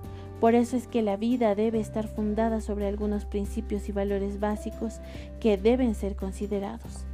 Por 0.40 0.54
eso 0.54 0.76
es 0.76 0.86
que 0.86 1.02
la 1.02 1.16
vida 1.16 1.54
debe 1.54 1.80
estar 1.80 2.06
fundada 2.06 2.60
sobre 2.60 2.86
algunos 2.86 3.24
principios 3.24 3.88
y 3.88 3.92
valores 3.92 4.38
básicos 4.38 5.00
que 5.40 5.56
deben 5.56 5.94
ser 5.94 6.14
considerados. 6.14 7.06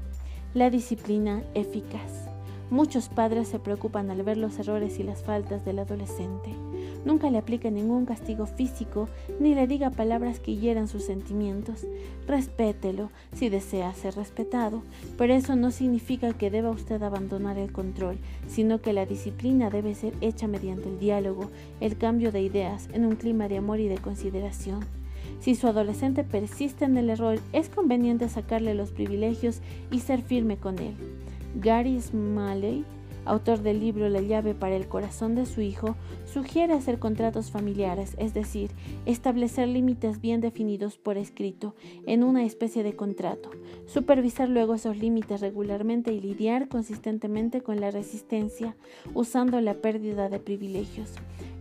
La 0.54 0.70
disciplina 0.70 1.42
eficaz. 1.54 2.28
Muchos 2.70 3.08
padres 3.08 3.48
se 3.48 3.58
preocupan 3.58 4.10
al 4.10 4.22
ver 4.22 4.38
los 4.38 4.58
errores 4.58 4.98
y 4.98 5.02
las 5.02 5.22
faltas 5.22 5.64
del 5.64 5.78
adolescente. 5.78 6.50
Nunca 7.04 7.30
le 7.30 7.38
aplica 7.38 7.70
ningún 7.70 8.06
castigo 8.06 8.46
físico 8.46 9.08
ni 9.40 9.54
le 9.54 9.66
diga 9.66 9.90
palabras 9.90 10.38
que 10.38 10.56
hieran 10.56 10.88
sus 10.88 11.04
sentimientos. 11.04 11.84
Respételo 12.26 13.10
si 13.34 13.48
desea 13.48 13.92
ser 13.94 14.14
respetado, 14.14 14.82
pero 15.18 15.34
eso 15.34 15.56
no 15.56 15.70
significa 15.70 16.32
que 16.32 16.50
deba 16.50 16.70
usted 16.70 17.02
abandonar 17.02 17.58
el 17.58 17.72
control, 17.72 18.18
sino 18.46 18.80
que 18.80 18.92
la 18.92 19.06
disciplina 19.06 19.70
debe 19.70 19.94
ser 19.94 20.14
hecha 20.20 20.46
mediante 20.46 20.88
el 20.88 20.98
diálogo, 20.98 21.50
el 21.80 21.96
cambio 21.98 22.30
de 22.30 22.42
ideas, 22.42 22.88
en 22.92 23.04
un 23.04 23.16
clima 23.16 23.48
de 23.48 23.58
amor 23.58 23.80
y 23.80 23.88
de 23.88 23.98
consideración. 23.98 24.80
Si 25.40 25.56
su 25.56 25.66
adolescente 25.66 26.22
persiste 26.22 26.84
en 26.84 26.96
el 26.96 27.10
error, 27.10 27.40
es 27.52 27.68
conveniente 27.68 28.28
sacarle 28.28 28.74
los 28.74 28.92
privilegios 28.92 29.60
y 29.90 30.00
ser 30.00 30.22
firme 30.22 30.56
con 30.56 30.78
él. 30.78 30.94
Gary 31.60 32.00
Smalley 32.00 32.84
autor 33.24 33.60
del 33.62 33.80
libro 33.80 34.08
La 34.08 34.20
llave 34.20 34.54
para 34.54 34.76
el 34.76 34.88
corazón 34.88 35.34
de 35.34 35.46
su 35.46 35.60
hijo, 35.60 35.96
sugiere 36.24 36.74
hacer 36.74 36.98
contratos 36.98 37.50
familiares, 37.50 38.14
es 38.18 38.34
decir, 38.34 38.70
establecer 39.06 39.68
límites 39.68 40.20
bien 40.20 40.40
definidos 40.40 40.96
por 40.96 41.16
escrito 41.16 41.74
en 42.06 42.24
una 42.24 42.44
especie 42.44 42.82
de 42.82 42.96
contrato, 42.96 43.50
supervisar 43.86 44.48
luego 44.48 44.74
esos 44.74 44.96
límites 44.96 45.40
regularmente 45.40 46.12
y 46.12 46.20
lidiar 46.20 46.68
consistentemente 46.68 47.60
con 47.60 47.80
la 47.80 47.90
resistencia 47.90 48.76
usando 49.14 49.60
la 49.60 49.74
pérdida 49.74 50.28
de 50.28 50.38
privilegios. 50.38 51.12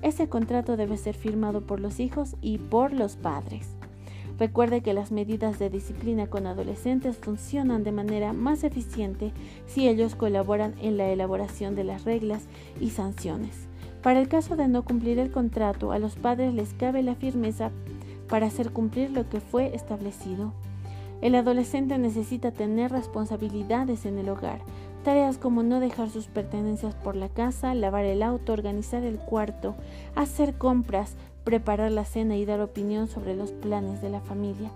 Ese 0.01 0.29
contrato 0.29 0.77
debe 0.77 0.97
ser 0.97 1.15
firmado 1.15 1.61
por 1.61 1.79
los 1.79 1.99
hijos 1.99 2.35
y 2.41 2.57
por 2.57 2.93
los 2.93 3.15
padres. 3.15 3.80
Recuerde 4.41 4.81
que 4.81 4.95
las 4.95 5.11
medidas 5.11 5.59
de 5.59 5.69
disciplina 5.69 6.25
con 6.25 6.47
adolescentes 6.47 7.15
funcionan 7.15 7.83
de 7.83 7.91
manera 7.91 8.33
más 8.33 8.63
eficiente 8.63 9.33
si 9.67 9.87
ellos 9.87 10.15
colaboran 10.15 10.73
en 10.81 10.97
la 10.97 11.09
elaboración 11.09 11.75
de 11.75 11.83
las 11.83 12.05
reglas 12.05 12.47
y 12.79 12.89
sanciones. 12.89 13.67
Para 14.01 14.19
el 14.19 14.29
caso 14.29 14.55
de 14.55 14.67
no 14.67 14.83
cumplir 14.83 15.19
el 15.19 15.29
contrato, 15.29 15.91
a 15.91 15.99
los 15.99 16.15
padres 16.15 16.55
les 16.55 16.73
cabe 16.73 17.03
la 17.03 17.13
firmeza 17.13 17.69
para 18.27 18.47
hacer 18.47 18.71
cumplir 18.71 19.11
lo 19.11 19.29
que 19.29 19.41
fue 19.41 19.75
establecido. 19.75 20.53
El 21.21 21.35
adolescente 21.35 21.99
necesita 21.99 22.49
tener 22.49 22.91
responsabilidades 22.91 24.07
en 24.07 24.17
el 24.17 24.27
hogar, 24.27 24.61
tareas 25.03 25.37
como 25.37 25.61
no 25.61 25.79
dejar 25.79 26.09
sus 26.09 26.25
pertenencias 26.25 26.95
por 26.95 27.15
la 27.15 27.29
casa, 27.29 27.75
lavar 27.75 28.05
el 28.05 28.23
auto, 28.23 28.53
organizar 28.53 29.03
el 29.03 29.19
cuarto, 29.19 29.75
hacer 30.15 30.55
compras, 30.55 31.15
preparar 31.43 31.91
la 31.91 32.05
cena 32.05 32.37
y 32.37 32.45
dar 32.45 32.61
opinión 32.61 33.07
sobre 33.07 33.35
los 33.35 33.51
planes 33.51 34.01
de 34.01 34.09
la 34.09 34.21
familia. 34.21 34.71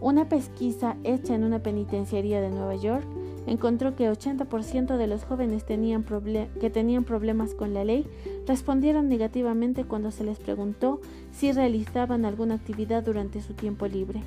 Una 0.00 0.28
pesquisa 0.28 0.96
hecha 1.04 1.34
en 1.34 1.44
una 1.44 1.60
penitenciaría 1.60 2.40
de 2.40 2.50
Nueva 2.50 2.76
York 2.76 3.06
encontró 3.46 3.94
que 3.94 4.10
80% 4.10 4.96
de 4.96 5.06
los 5.06 5.24
jóvenes 5.24 5.64
que 5.64 6.70
tenían 6.70 7.04
problemas 7.04 7.54
con 7.54 7.74
la 7.74 7.84
ley 7.84 8.06
respondieron 8.46 9.08
negativamente 9.08 9.84
cuando 9.84 10.10
se 10.10 10.24
les 10.24 10.38
preguntó 10.38 11.00
si 11.32 11.52
realizaban 11.52 12.24
alguna 12.24 12.56
actividad 12.56 13.04
durante 13.04 13.40
su 13.40 13.54
tiempo 13.54 13.86
libre. 13.86 14.22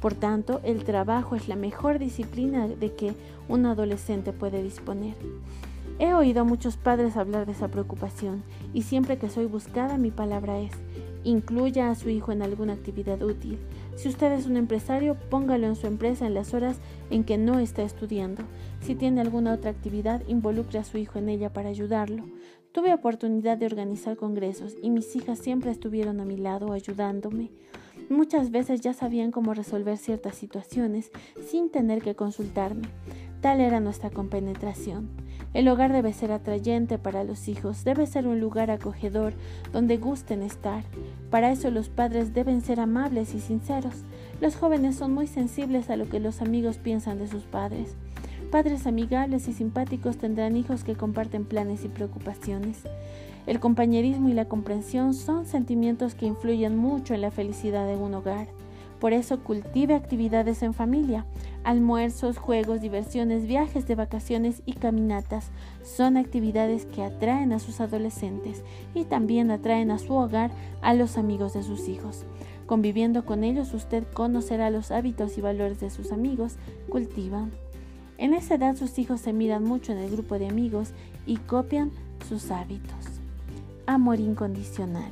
Por 0.00 0.14
tanto, 0.14 0.60
el 0.64 0.84
trabajo 0.84 1.36
es 1.36 1.48
la 1.48 1.56
mejor 1.56 1.98
disciplina 1.98 2.68
de 2.68 2.94
que 2.94 3.14
un 3.48 3.66
adolescente 3.66 4.32
puede 4.32 4.62
disponer. 4.62 5.14
He 5.98 6.14
oído 6.14 6.40
a 6.40 6.44
muchos 6.44 6.78
padres 6.78 7.18
hablar 7.18 7.44
de 7.44 7.52
esa 7.52 7.68
preocupación 7.68 8.42
y 8.72 8.82
siempre 8.82 9.18
que 9.18 9.28
soy 9.28 9.44
buscada 9.44 9.98
mi 9.98 10.10
palabra 10.10 10.58
es, 10.58 10.72
Incluya 11.24 11.90
a 11.90 11.94
su 11.94 12.08
hijo 12.08 12.32
en 12.32 12.42
alguna 12.42 12.72
actividad 12.72 13.22
útil. 13.22 13.58
Si 13.96 14.08
usted 14.08 14.32
es 14.32 14.46
un 14.46 14.56
empresario, 14.56 15.16
póngalo 15.28 15.66
en 15.66 15.76
su 15.76 15.86
empresa 15.86 16.26
en 16.26 16.34
las 16.34 16.54
horas 16.54 16.78
en 17.10 17.24
que 17.24 17.36
no 17.36 17.58
está 17.58 17.82
estudiando. 17.82 18.42
Si 18.80 18.94
tiene 18.94 19.20
alguna 19.20 19.52
otra 19.52 19.70
actividad, 19.70 20.22
involucre 20.28 20.78
a 20.78 20.84
su 20.84 20.96
hijo 20.96 21.18
en 21.18 21.28
ella 21.28 21.52
para 21.52 21.68
ayudarlo. 21.68 22.24
Tuve 22.72 22.94
oportunidad 22.94 23.58
de 23.58 23.66
organizar 23.66 24.16
congresos 24.16 24.76
y 24.80 24.90
mis 24.90 25.14
hijas 25.16 25.40
siempre 25.40 25.70
estuvieron 25.70 26.20
a 26.20 26.24
mi 26.24 26.36
lado 26.36 26.72
ayudándome. 26.72 27.50
Muchas 28.08 28.50
veces 28.50 28.80
ya 28.80 28.92
sabían 28.92 29.30
cómo 29.30 29.54
resolver 29.54 29.98
ciertas 29.98 30.36
situaciones 30.36 31.10
sin 31.44 31.70
tener 31.70 32.00
que 32.00 32.14
consultarme. 32.14 32.88
Tal 33.40 33.60
era 33.60 33.80
nuestra 33.80 34.10
compenetración. 34.10 35.08
El 35.52 35.66
hogar 35.68 35.92
debe 35.92 36.12
ser 36.12 36.30
atrayente 36.30 36.96
para 36.98 37.24
los 37.24 37.48
hijos, 37.48 37.82
debe 37.82 38.06
ser 38.06 38.28
un 38.28 38.38
lugar 38.38 38.70
acogedor 38.70 39.32
donde 39.72 39.96
gusten 39.96 40.42
estar. 40.42 40.84
Para 41.30 41.50
eso 41.50 41.70
los 41.70 41.88
padres 41.88 42.32
deben 42.32 42.60
ser 42.60 42.78
amables 42.78 43.34
y 43.34 43.40
sinceros. 43.40 43.94
Los 44.40 44.54
jóvenes 44.54 44.94
son 44.94 45.12
muy 45.12 45.26
sensibles 45.26 45.90
a 45.90 45.96
lo 45.96 46.08
que 46.08 46.20
los 46.20 46.40
amigos 46.40 46.78
piensan 46.78 47.18
de 47.18 47.26
sus 47.26 47.42
padres. 47.42 47.96
Padres 48.52 48.86
amigables 48.86 49.48
y 49.48 49.52
simpáticos 49.52 50.18
tendrán 50.18 50.56
hijos 50.56 50.84
que 50.84 50.94
comparten 50.94 51.44
planes 51.44 51.84
y 51.84 51.88
preocupaciones. 51.88 52.84
El 53.46 53.58
compañerismo 53.58 54.28
y 54.28 54.34
la 54.34 54.44
comprensión 54.44 55.14
son 55.14 55.46
sentimientos 55.46 56.14
que 56.14 56.26
influyen 56.26 56.76
mucho 56.76 57.14
en 57.14 57.22
la 57.22 57.30
felicidad 57.30 57.86
de 57.86 57.96
un 57.96 58.14
hogar. 58.14 58.46
Por 59.00 59.12
eso 59.14 59.40
cultive 59.40 59.94
actividades 59.94 60.62
en 60.62 60.74
familia. 60.74 61.24
Almuerzos, 61.62 62.38
juegos, 62.38 62.80
diversiones, 62.80 63.46
viajes 63.46 63.86
de 63.86 63.94
vacaciones 63.94 64.62
y 64.64 64.72
caminatas 64.72 65.50
son 65.82 66.16
actividades 66.16 66.86
que 66.86 67.02
atraen 67.02 67.52
a 67.52 67.58
sus 67.58 67.80
adolescentes 67.80 68.62
y 68.94 69.04
también 69.04 69.50
atraen 69.50 69.90
a 69.90 69.98
su 69.98 70.14
hogar 70.14 70.50
a 70.80 70.94
los 70.94 71.18
amigos 71.18 71.52
de 71.52 71.62
sus 71.62 71.88
hijos. 71.88 72.24
Conviviendo 72.64 73.26
con 73.26 73.44
ellos 73.44 73.74
usted 73.74 74.04
conocerá 74.14 74.70
los 74.70 74.90
hábitos 74.90 75.36
y 75.36 75.42
valores 75.42 75.80
de 75.80 75.90
sus 75.90 76.12
amigos, 76.12 76.56
cultivan. 76.88 77.50
En 78.16 78.32
esa 78.32 78.54
edad 78.54 78.76
sus 78.76 78.98
hijos 78.98 79.20
se 79.20 79.34
miran 79.34 79.64
mucho 79.64 79.92
en 79.92 79.98
el 79.98 80.10
grupo 80.10 80.38
de 80.38 80.48
amigos 80.48 80.92
y 81.26 81.36
copian 81.36 81.90
sus 82.26 82.50
hábitos. 82.50 83.20
Amor 83.86 84.18
incondicional. 84.18 85.10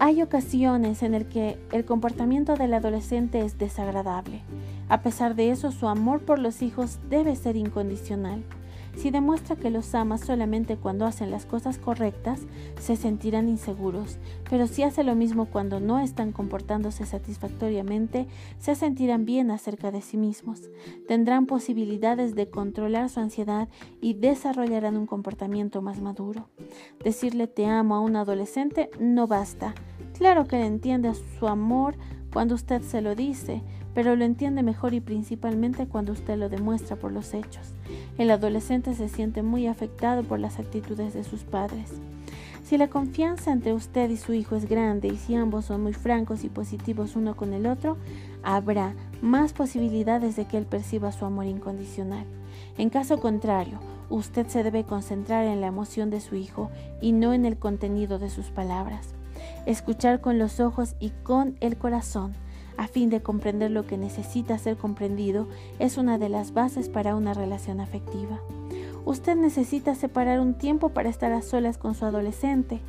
Hay 0.00 0.22
ocasiones 0.22 1.02
en 1.02 1.12
las 1.12 1.24
que 1.24 1.56
el 1.72 1.84
comportamiento 1.84 2.56
del 2.56 2.74
adolescente 2.74 3.40
es 3.40 3.58
desagradable. 3.58 4.42
A 4.88 5.02
pesar 5.02 5.34
de 5.36 5.50
eso, 5.50 5.70
su 5.70 5.88
amor 5.88 6.20
por 6.20 6.38
los 6.38 6.62
hijos 6.62 6.98
debe 7.08 7.36
ser 7.36 7.56
incondicional. 7.56 8.42
Si 8.96 9.10
demuestra 9.10 9.56
que 9.56 9.70
los 9.70 9.94
ama 9.94 10.18
solamente 10.18 10.76
cuando 10.76 11.04
hacen 11.04 11.30
las 11.30 11.46
cosas 11.46 11.78
correctas, 11.78 12.40
se 12.78 12.96
sentirán 12.96 13.48
inseguros, 13.48 14.18
pero 14.48 14.66
si 14.66 14.82
hace 14.82 15.04
lo 15.04 15.14
mismo 15.14 15.46
cuando 15.46 15.80
no 15.80 15.98
están 15.98 16.32
comportándose 16.32 17.04
satisfactoriamente, 17.04 18.26
se 18.58 18.74
sentirán 18.74 19.24
bien 19.24 19.50
acerca 19.50 19.90
de 19.90 20.00
sí 20.00 20.16
mismos. 20.16 20.70
Tendrán 21.08 21.46
posibilidades 21.46 22.34
de 22.34 22.48
controlar 22.48 23.10
su 23.10 23.20
ansiedad 23.20 23.68
y 24.00 24.14
desarrollarán 24.14 24.96
un 24.96 25.06
comportamiento 25.06 25.82
más 25.82 26.00
maduro. 26.00 26.48
Decirle 27.02 27.46
te 27.46 27.66
amo 27.66 27.94
a 27.96 28.00
un 28.00 28.16
adolescente 28.16 28.90
no 28.98 29.26
basta. 29.26 29.74
Claro 30.16 30.46
que 30.46 30.56
le 30.56 30.66
entiende 30.66 31.12
su 31.38 31.48
amor 31.48 31.96
cuando 32.32 32.54
usted 32.54 32.82
se 32.82 33.00
lo 33.00 33.14
dice, 33.14 33.62
pero 33.94 34.16
lo 34.16 34.24
entiende 34.24 34.62
mejor 34.62 34.92
y 34.92 35.00
principalmente 35.00 35.86
cuando 35.86 36.12
usted 36.12 36.36
lo 36.36 36.48
demuestra 36.48 36.96
por 36.96 37.12
los 37.12 37.32
hechos. 37.32 37.74
El 38.16 38.30
adolescente 38.30 38.94
se 38.94 39.08
siente 39.08 39.42
muy 39.42 39.66
afectado 39.66 40.22
por 40.22 40.38
las 40.38 40.58
actitudes 40.58 41.14
de 41.14 41.24
sus 41.24 41.42
padres. 41.42 41.90
Si 42.64 42.78
la 42.78 42.88
confianza 42.88 43.52
entre 43.52 43.74
usted 43.74 44.08
y 44.08 44.16
su 44.16 44.32
hijo 44.32 44.56
es 44.56 44.68
grande 44.68 45.08
y 45.08 45.16
si 45.16 45.34
ambos 45.34 45.66
son 45.66 45.82
muy 45.82 45.92
francos 45.92 46.44
y 46.44 46.48
positivos 46.48 47.16
uno 47.16 47.36
con 47.36 47.52
el 47.52 47.66
otro, 47.66 47.98
habrá 48.42 48.94
más 49.20 49.52
posibilidades 49.52 50.36
de 50.36 50.46
que 50.46 50.56
él 50.56 50.64
perciba 50.64 51.12
su 51.12 51.24
amor 51.24 51.46
incondicional. 51.46 52.24
En 52.78 52.88
caso 52.88 53.18
contrario, 53.18 53.80
usted 54.08 54.46
se 54.46 54.62
debe 54.62 54.84
concentrar 54.84 55.44
en 55.44 55.60
la 55.60 55.66
emoción 55.66 56.08
de 56.08 56.20
su 56.20 56.36
hijo 56.36 56.70
y 57.00 57.12
no 57.12 57.32
en 57.34 57.44
el 57.44 57.58
contenido 57.58 58.18
de 58.18 58.30
sus 58.30 58.46
palabras. 58.46 59.08
Escuchar 59.66 60.20
con 60.20 60.38
los 60.38 60.60
ojos 60.60 60.94
y 61.00 61.10
con 61.22 61.56
el 61.60 61.76
corazón 61.76 62.34
a 62.76 62.88
fin 62.88 63.10
de 63.10 63.22
comprender 63.22 63.70
lo 63.70 63.86
que 63.86 63.96
necesita 63.96 64.58
ser 64.58 64.76
comprendido 64.76 65.48
es 65.78 65.98
una 65.98 66.18
de 66.18 66.28
las 66.28 66.52
bases 66.52 66.88
para 66.88 67.16
una 67.16 67.34
relación 67.34 67.80
afectiva. 67.80 68.40
Usted 69.04 69.36
necesita 69.36 69.94
separar 69.94 70.40
un 70.40 70.54
tiempo 70.54 70.88
para 70.88 71.10
estar 71.10 71.32
a 71.32 71.42
solas 71.42 71.76
con 71.76 71.94
su 71.94 72.06
adolescente. 72.06 72.80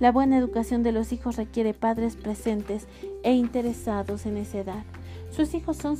La 0.00 0.10
buena 0.10 0.36
educación 0.36 0.82
de 0.82 0.90
los 0.90 1.12
hijos 1.12 1.36
requiere 1.36 1.74
padres 1.74 2.16
presentes 2.16 2.88
e 3.22 3.32
interesados 3.32 4.26
en 4.26 4.36
esa 4.36 4.58
edad. 4.58 4.84
Sus 5.30 5.54
hijos 5.54 5.76
son, 5.76 5.96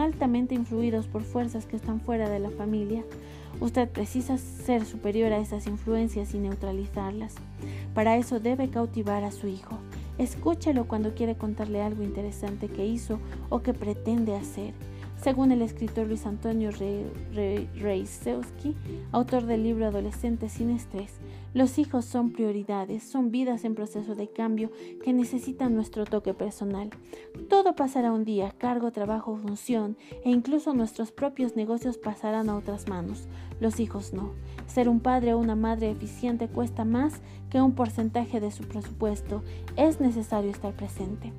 altamente 0.00 0.54
influidos 0.54 1.06
por 1.06 1.22
fuerzas 1.22 1.64
que 1.64 1.76
están 1.76 2.00
fuera 2.00 2.28
de 2.28 2.38
la 2.38 2.50
familia. 2.50 3.02
Usted 3.60 3.88
precisa 3.88 4.36
ser 4.36 4.84
superior 4.84 5.32
a 5.32 5.38
esas 5.38 5.66
influencias 5.66 6.34
y 6.34 6.38
neutralizarlas. 6.38 7.34
Para 7.94 8.18
eso 8.18 8.40
debe 8.40 8.68
cautivar 8.68 9.24
a 9.24 9.32
su 9.32 9.48
hijo. 9.48 9.78
Escúchelo 10.18 10.88
cuando 10.88 11.14
quiere 11.14 11.36
contarle 11.36 11.82
algo 11.82 12.02
interesante 12.02 12.68
que 12.68 12.86
hizo 12.86 13.18
o 13.50 13.60
que 13.60 13.74
pretende 13.74 14.34
hacer. 14.34 14.74
Según 15.22 15.50
el 15.50 15.62
escritor 15.62 16.06
Luis 16.06 16.26
Antonio 16.26 16.70
Reisewski, 17.32 18.76
autor 19.12 19.46
del 19.46 19.62
libro 19.62 19.86
Adolescentes 19.86 20.52
sin 20.52 20.70
estrés, 20.70 21.14
los 21.54 21.78
hijos 21.78 22.04
son 22.04 22.32
prioridades, 22.32 23.02
son 23.02 23.30
vidas 23.30 23.64
en 23.64 23.74
proceso 23.74 24.14
de 24.14 24.28
cambio 24.28 24.70
que 25.02 25.14
necesitan 25.14 25.74
nuestro 25.74 26.04
toque 26.04 26.34
personal. 26.34 26.90
Todo 27.48 27.74
pasará 27.74 28.12
un 28.12 28.24
día, 28.24 28.52
cargo, 28.58 28.92
trabajo, 28.92 29.36
función 29.36 29.96
e 30.22 30.30
incluso 30.30 30.74
nuestros 30.74 31.12
propios 31.12 31.56
negocios 31.56 31.96
pasarán 31.96 32.50
a 32.50 32.56
otras 32.56 32.88
manos. 32.88 33.26
Los 33.58 33.80
hijos 33.80 34.12
no. 34.12 34.34
Ser 34.76 34.90
un 34.90 35.00
padre 35.00 35.32
o 35.32 35.38
una 35.38 35.56
madre 35.56 35.90
eficiente 35.90 36.48
cuesta 36.48 36.84
más 36.84 37.14
que 37.48 37.62
un 37.62 37.72
porcentaje 37.72 38.40
de 38.40 38.50
su 38.50 38.64
presupuesto. 38.64 39.42
Es 39.74 40.00
necesario 40.00 40.50
estar 40.50 40.74
presente. 40.74 41.32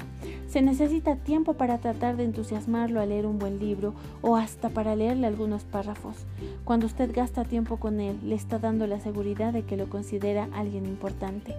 Se 0.47 0.63
necesita 0.63 1.17
tiempo 1.17 1.53
para 1.53 1.77
tratar 1.77 2.17
de 2.17 2.23
entusiasmarlo 2.23 2.99
a 2.99 3.05
leer 3.05 3.27
un 3.27 3.37
buen 3.37 3.59
libro 3.59 3.93
o 4.23 4.37
hasta 4.37 4.69
para 4.69 4.95
leerle 4.95 5.27
algunos 5.27 5.65
párrafos. 5.65 6.25
Cuando 6.65 6.87
usted 6.87 7.13
gasta 7.13 7.45
tiempo 7.45 7.77
con 7.77 7.99
él, 7.99 8.17
le 8.23 8.33
está 8.33 8.57
dando 8.57 8.87
la 8.87 8.99
seguridad 8.99 9.53
de 9.53 9.61
que 9.61 9.77
lo 9.77 9.87
considera 9.87 10.49
alguien 10.55 10.87
importante. 10.87 11.53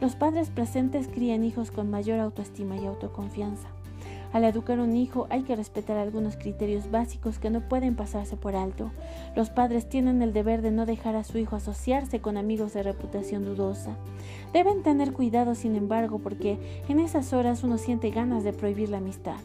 Los 0.00 0.14
padres 0.14 0.50
presentes 0.50 1.08
crían 1.08 1.42
hijos 1.42 1.72
con 1.72 1.90
mayor 1.90 2.20
autoestima 2.20 2.76
y 2.76 2.86
autoconfianza. 2.86 3.66
Al 4.36 4.44
educar 4.44 4.80
un 4.80 4.94
hijo 4.94 5.26
hay 5.30 5.44
que 5.44 5.56
respetar 5.56 5.96
algunos 5.96 6.36
criterios 6.36 6.90
básicos 6.90 7.38
que 7.38 7.48
no 7.48 7.66
pueden 7.66 7.96
pasarse 7.96 8.36
por 8.36 8.54
alto. 8.54 8.90
Los 9.34 9.48
padres 9.48 9.88
tienen 9.88 10.20
el 10.20 10.34
deber 10.34 10.60
de 10.60 10.70
no 10.70 10.84
dejar 10.84 11.16
a 11.16 11.24
su 11.24 11.38
hijo 11.38 11.56
asociarse 11.56 12.20
con 12.20 12.36
amigos 12.36 12.74
de 12.74 12.82
reputación 12.82 13.46
dudosa. 13.46 13.96
Deben 14.52 14.82
tener 14.82 15.14
cuidado, 15.14 15.54
sin 15.54 15.74
embargo, 15.74 16.18
porque 16.18 16.58
en 16.86 17.00
esas 17.00 17.32
horas 17.32 17.64
uno 17.64 17.78
siente 17.78 18.10
ganas 18.10 18.44
de 18.44 18.52
prohibir 18.52 18.90
la 18.90 18.98
amistad. 18.98 19.38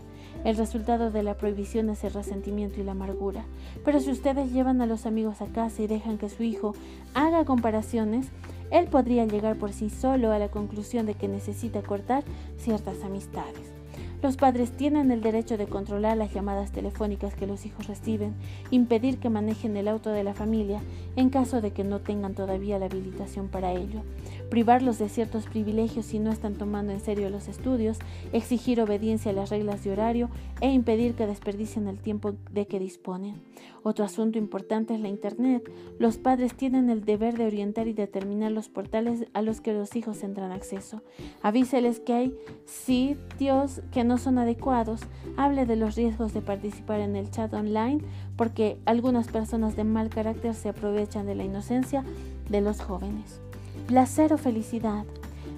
El 0.43 0.57
resultado 0.57 1.09
de 1.09 1.23
la 1.23 1.37
prohibición 1.37 1.89
es 1.89 2.03
el 2.03 2.11
resentimiento 2.11 2.81
y 2.81 2.83
la 2.83 2.91
amargura. 2.91 3.45
Pero 3.85 4.01
si 4.01 4.11
ustedes 4.11 4.51
llevan 4.51 4.81
a 4.81 4.87
los 4.87 5.05
amigos 5.05 5.41
a 5.41 5.45
casa 5.45 5.81
y 5.81 5.87
dejan 5.87 6.17
que 6.17 6.27
su 6.27 6.43
hijo 6.43 6.75
haga 7.13 7.45
comparaciones, 7.45 8.27
él 8.71 8.87
podría 8.87 9.23
llegar 9.23 9.55
por 9.55 9.71
sí 9.71 9.89
solo 9.89 10.33
a 10.33 10.37
la 10.37 10.49
conclusión 10.49 11.05
de 11.05 11.13
que 11.13 11.29
necesita 11.29 11.81
cortar 11.81 12.25
ciertas 12.57 13.01
amistades. 13.05 13.80
Los 14.21 14.37
padres 14.37 14.71
tienen 14.71 15.09
el 15.09 15.21
derecho 15.21 15.57
de 15.57 15.65
controlar 15.65 16.15
las 16.15 16.31
llamadas 16.31 16.71
telefónicas 16.71 17.33
que 17.33 17.47
los 17.47 17.65
hijos 17.65 17.87
reciben, 17.87 18.35
impedir 18.69 19.17
que 19.17 19.29
manejen 19.29 19.75
el 19.77 19.87
auto 19.87 20.11
de 20.11 20.23
la 20.23 20.35
familia 20.35 20.81
en 21.15 21.29
caso 21.29 21.59
de 21.59 21.71
que 21.71 21.83
no 21.83 21.99
tengan 21.99 22.35
todavía 22.35 22.77
la 22.77 22.85
habilitación 22.85 23.47
para 23.47 23.71
ello, 23.73 24.03
privarlos 24.49 24.99
de 24.99 25.09
ciertos 25.09 25.47
privilegios 25.47 26.05
si 26.05 26.19
no 26.19 26.31
están 26.31 26.53
tomando 26.53 26.93
en 26.93 26.99
serio 26.99 27.29
los 27.29 27.47
estudios, 27.47 27.97
exigir 28.31 28.79
obediencia 28.79 29.31
a 29.31 29.33
las 29.33 29.49
reglas 29.49 29.83
de 29.83 29.91
horario 29.91 30.29
e 30.61 30.69
impedir 30.69 31.15
que 31.15 31.25
desperdicien 31.25 31.87
el 31.87 31.97
tiempo 31.97 32.33
de 32.51 32.67
que 32.67 32.79
disponen. 32.79 33.41
Otro 33.83 34.05
asunto 34.05 34.37
importante 34.37 34.93
es 34.93 34.99
la 34.99 35.07
Internet. 35.07 35.71
Los 35.97 36.17
padres 36.17 36.55
tienen 36.55 36.89
el 36.89 37.03
deber 37.03 37.37
de 37.37 37.47
orientar 37.47 37.87
y 37.87 37.93
determinar 37.93 38.51
los 38.51 38.69
portales 38.69 39.25
a 39.33 39.41
los 39.41 39.59
que 39.59 39.73
los 39.73 39.95
hijos 39.95 40.19
tendrán 40.19 40.51
acceso. 40.51 41.01
Avíseles 41.41 41.99
que 41.99 42.13
hay 42.13 42.37
sitios 42.65 43.81
que 43.91 44.03
no 44.03 44.10
son 44.17 44.37
adecuados. 44.37 45.01
Hable 45.37 45.65
de 45.65 45.75
los 45.75 45.95
riesgos 45.95 46.33
de 46.33 46.41
participar 46.41 46.99
en 46.99 47.15
el 47.15 47.29
chat 47.31 47.53
online 47.53 48.01
porque 48.35 48.77
algunas 48.85 49.27
personas 49.27 49.75
de 49.75 49.83
mal 49.83 50.09
carácter 50.09 50.53
se 50.53 50.69
aprovechan 50.69 51.25
de 51.25 51.35
la 51.35 51.43
inocencia 51.43 52.03
de 52.49 52.61
los 52.61 52.81
jóvenes 52.81 53.41
placer 53.87 54.33
o 54.33 54.37
felicidad. 54.37 55.05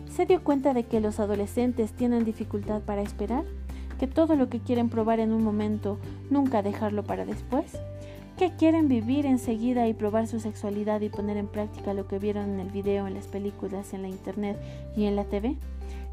¿Se 0.10 0.26
dio 0.26 0.44
cuenta 0.44 0.74
de 0.74 0.84
que 0.84 1.00
los 1.00 1.20
adolescentes 1.20 1.92
tienen 1.92 2.26
dificultad 2.26 2.82
para 2.82 3.02
esperar? 3.02 3.44
¿Que 4.00 4.08
todo 4.08 4.36
lo 4.36 4.50
que 4.50 4.60
quieren 4.60 4.90
probar 4.90 5.20
en 5.20 5.34
un 5.34 5.44
momento, 5.44 6.00
nunca 6.30 6.62
dejarlo 6.62 7.04
para 7.04 7.26
después? 7.26 7.78
¿Que 8.38 8.56
quieren 8.56 8.88
vivir 8.88 9.26
enseguida 9.26 9.88
y 9.88 9.94
probar 9.94 10.28
su 10.28 10.40
sexualidad 10.40 11.02
y 11.02 11.10
poner 11.10 11.38
en 11.38 11.48
práctica 11.48 11.94
lo 11.94 12.08
que 12.08 12.20
vieron 12.20 12.50
en 12.50 12.60
el 12.60 12.70
video, 12.70 13.08
en 13.08 13.14
las 13.14 13.28
películas, 13.28 13.94
en 13.94 14.02
la 14.02 14.10
internet 14.10 14.60
y 14.96 15.06
en 15.06 15.16
la 15.16 15.26
TV? 15.26 15.56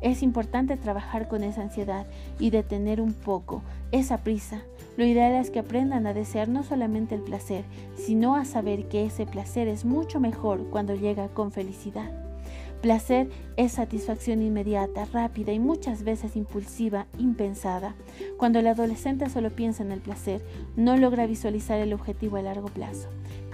Es 0.00 0.22
importante 0.22 0.76
trabajar 0.76 1.28
con 1.28 1.44
esa 1.44 1.62
ansiedad 1.62 2.06
y 2.38 2.50
detener 2.50 3.00
un 3.00 3.12
poco 3.12 3.62
esa 3.92 4.18
prisa. 4.18 4.62
Lo 4.96 5.04
ideal 5.04 5.32
es 5.34 5.50
que 5.50 5.58
aprendan 5.58 6.06
a 6.06 6.14
desear 6.14 6.48
no 6.48 6.62
solamente 6.62 7.14
el 7.14 7.22
placer, 7.22 7.64
sino 7.96 8.34
a 8.34 8.44
saber 8.44 8.88
que 8.88 9.04
ese 9.04 9.26
placer 9.26 9.68
es 9.68 9.84
mucho 9.84 10.20
mejor 10.20 10.68
cuando 10.70 10.94
llega 10.94 11.28
con 11.28 11.52
felicidad. 11.52 12.10
Placer 12.80 13.28
es 13.58 13.72
satisfacción 13.72 14.40
inmediata, 14.40 15.04
rápida 15.04 15.52
y 15.52 15.58
muchas 15.58 16.02
veces 16.02 16.34
impulsiva, 16.34 17.06
impensada. 17.18 17.94
Cuando 18.38 18.58
el 18.58 18.66
adolescente 18.66 19.28
solo 19.28 19.50
piensa 19.50 19.82
en 19.82 19.92
el 19.92 20.00
placer, 20.00 20.42
no 20.76 20.96
logra 20.96 21.26
visualizar 21.26 21.78
el 21.78 21.92
objetivo 21.92 22.38
a 22.38 22.42
largo 22.42 22.68
plazo. 22.68 23.08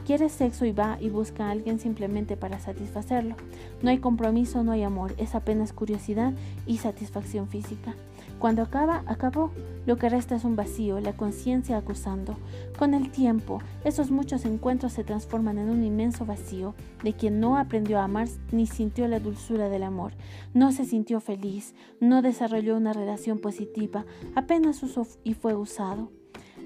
Quiere 0.06 0.28
sexo 0.28 0.64
y 0.66 0.70
va 0.70 0.98
y 1.00 1.10
busca 1.10 1.46
a 1.46 1.50
alguien 1.50 1.80
simplemente 1.80 2.36
para 2.36 2.60
satisfacerlo. 2.60 3.34
No 3.82 3.90
hay 3.90 3.98
compromiso, 3.98 4.62
no 4.62 4.70
hay 4.70 4.84
amor, 4.84 5.14
es 5.18 5.34
apenas 5.34 5.72
curiosidad 5.72 6.32
y 6.64 6.78
satisfacción 6.78 7.48
física. 7.48 7.96
Cuando 8.38 8.62
acaba, 8.62 9.02
acabó. 9.06 9.50
Lo 9.84 9.96
que 9.96 10.08
resta 10.08 10.36
es 10.36 10.44
un 10.44 10.54
vacío, 10.54 11.00
la 11.00 11.16
conciencia 11.16 11.76
acusando. 11.76 12.36
Con 12.78 12.94
el 12.94 13.10
tiempo, 13.10 13.60
esos 13.84 14.12
muchos 14.12 14.44
encuentros 14.44 14.92
se 14.92 15.02
transforman 15.02 15.58
en 15.58 15.70
un 15.70 15.82
inmenso 15.82 16.24
vacío 16.24 16.74
de 17.02 17.12
quien 17.12 17.40
no 17.40 17.56
aprendió 17.56 17.98
a 17.98 18.04
amar 18.04 18.28
ni 18.52 18.68
sintió 18.68 19.08
la 19.08 19.18
dulzura 19.18 19.68
del 19.68 19.82
amor, 19.82 20.12
no 20.54 20.70
se 20.70 20.84
sintió 20.84 21.20
feliz, 21.20 21.74
no 22.00 22.22
desarrolló 22.22 22.76
una 22.76 22.92
relación 22.92 23.40
positiva, 23.40 24.04
apenas 24.36 24.82
usó 24.84 25.06
y 25.24 25.34
fue 25.34 25.56
usado. 25.56 26.10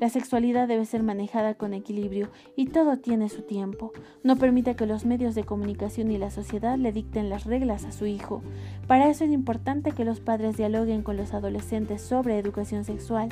La 0.01 0.09
sexualidad 0.09 0.67
debe 0.67 0.87
ser 0.87 1.03
manejada 1.03 1.53
con 1.53 1.75
equilibrio 1.75 2.31
y 2.57 2.69
todo 2.69 2.97
tiene 2.97 3.29
su 3.29 3.43
tiempo. 3.43 3.93
No 4.23 4.37
permita 4.37 4.73
que 4.73 4.87
los 4.87 5.05
medios 5.05 5.35
de 5.35 5.45
comunicación 5.45 6.11
y 6.11 6.17
la 6.17 6.31
sociedad 6.31 6.79
le 6.79 6.91
dicten 6.91 7.29
las 7.29 7.45
reglas 7.45 7.85
a 7.85 7.93
su 7.93 8.07
hijo. 8.07 8.41
Para 8.87 9.11
eso 9.11 9.25
es 9.25 9.31
importante 9.31 9.93
que 9.93 10.07
los 10.07 10.19
padres 10.21 10.57
dialoguen 10.57 11.03
con 11.03 11.19
los 11.19 11.35
adolescentes 11.35 12.01
sobre 12.01 12.39
educación 12.39 12.85
sexual. 12.85 13.29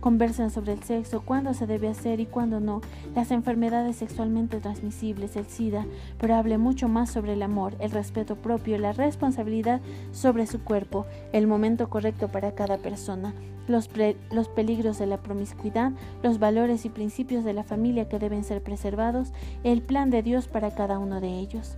Conversen 0.00 0.50
sobre 0.50 0.74
el 0.74 0.82
sexo, 0.82 1.22
cuándo 1.22 1.54
se 1.54 1.66
debe 1.66 1.88
hacer 1.88 2.20
y 2.20 2.26
cuándo 2.26 2.60
no, 2.60 2.82
las 3.14 3.30
enfermedades 3.30 3.96
sexualmente 3.96 4.60
transmisibles, 4.60 5.36
el 5.36 5.46
SIDA, 5.46 5.86
pero 6.18 6.34
hable 6.34 6.58
mucho 6.58 6.88
más 6.88 7.10
sobre 7.10 7.32
el 7.32 7.42
amor, 7.42 7.74
el 7.78 7.90
respeto 7.90 8.36
propio, 8.36 8.76
la 8.76 8.92
responsabilidad 8.92 9.80
sobre 10.10 10.46
su 10.46 10.62
cuerpo, 10.62 11.06
el 11.32 11.46
momento 11.46 11.88
correcto 11.88 12.28
para 12.28 12.54
cada 12.54 12.76
persona 12.76 13.32
los, 13.68 13.88
peligros 14.48 14.98
de 14.98 15.06
la 15.06 15.18
promiscuidad, 15.18 15.92
los 16.22 16.38
valores 16.38 16.84
y 16.84 16.88
principios 16.88 17.44
de 17.44 17.52
la 17.52 17.64
familia 17.64 18.08
que 18.08 18.18
deben 18.18 18.44
ser 18.44 18.62
preservados, 18.62 19.32
el 19.64 19.82
plan 19.82 20.10
de 20.10 20.22
Dios 20.22 20.48
para 20.48 20.74
cada 20.74 20.98
uno 20.98 21.20
de 21.20 21.38
ellos. 21.38 21.76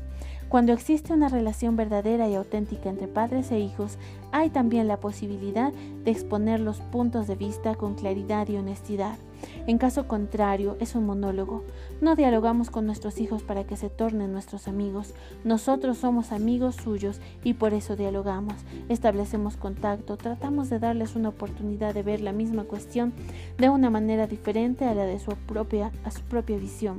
Cuando 0.49 0.73
existe 0.73 1.13
una 1.13 1.29
relación 1.29 1.75
verdadera 1.75 2.29
y 2.29 2.35
auténtica 2.35 2.89
entre 2.89 3.09
padres 3.09 3.51
e 3.51 3.59
hijos, 3.59 3.99
hay 4.31 4.51
también 4.51 4.87
la 4.87 5.01
posibilidad 5.01 5.73
de 5.73 6.11
exponer 6.11 6.61
los 6.61 6.81
puntos 6.81 7.27
de 7.27 7.35
vista 7.35 7.75
con 7.75 7.95
claridad 7.95 8.49
y 8.49 8.57
honestidad. 8.57 9.17
En 9.67 9.79
caso 9.79 10.07
contrario, 10.09 10.77
es 10.81 10.95
un 10.95 11.07
monólogo. 11.07 11.65
No 12.01 12.17
dialogamos 12.17 12.71
con 12.71 12.87
nuestros 12.87 13.19
hijos 13.21 13.43
para 13.43 13.65
que 13.65 13.77
se 13.77 13.89
tornen 13.89 14.33
nuestros 14.33 14.69
amigos. 14.69 15.15
Nosotros 15.45 15.99
somos 15.99 16.33
amigos 16.33 16.77
suyos 16.77 17.21
y 17.43 17.55
por 17.55 17.75
eso 17.75 17.97
dialogamos. 17.97 18.55
Establecemos 18.89 19.57
contacto, 19.57 20.17
tratamos 20.17 20.71
de 20.71 20.79
darles 20.79 21.17
una 21.17 21.31
oportunidad 21.31 21.95
de 21.95 22.03
ver 22.03 22.21
la 22.21 22.33
misma 22.33 22.65
cuestión 22.65 23.13
de 23.59 23.69
una 23.69 23.91
manera 23.91 24.27
diferente 24.27 24.85
a 24.85 24.95
la 24.95 25.05
de 25.05 25.19
su 25.19 25.33
propia, 25.33 25.91
a 26.05 26.11
su 26.11 26.23
propia 26.23 26.59
visión. 26.59 26.99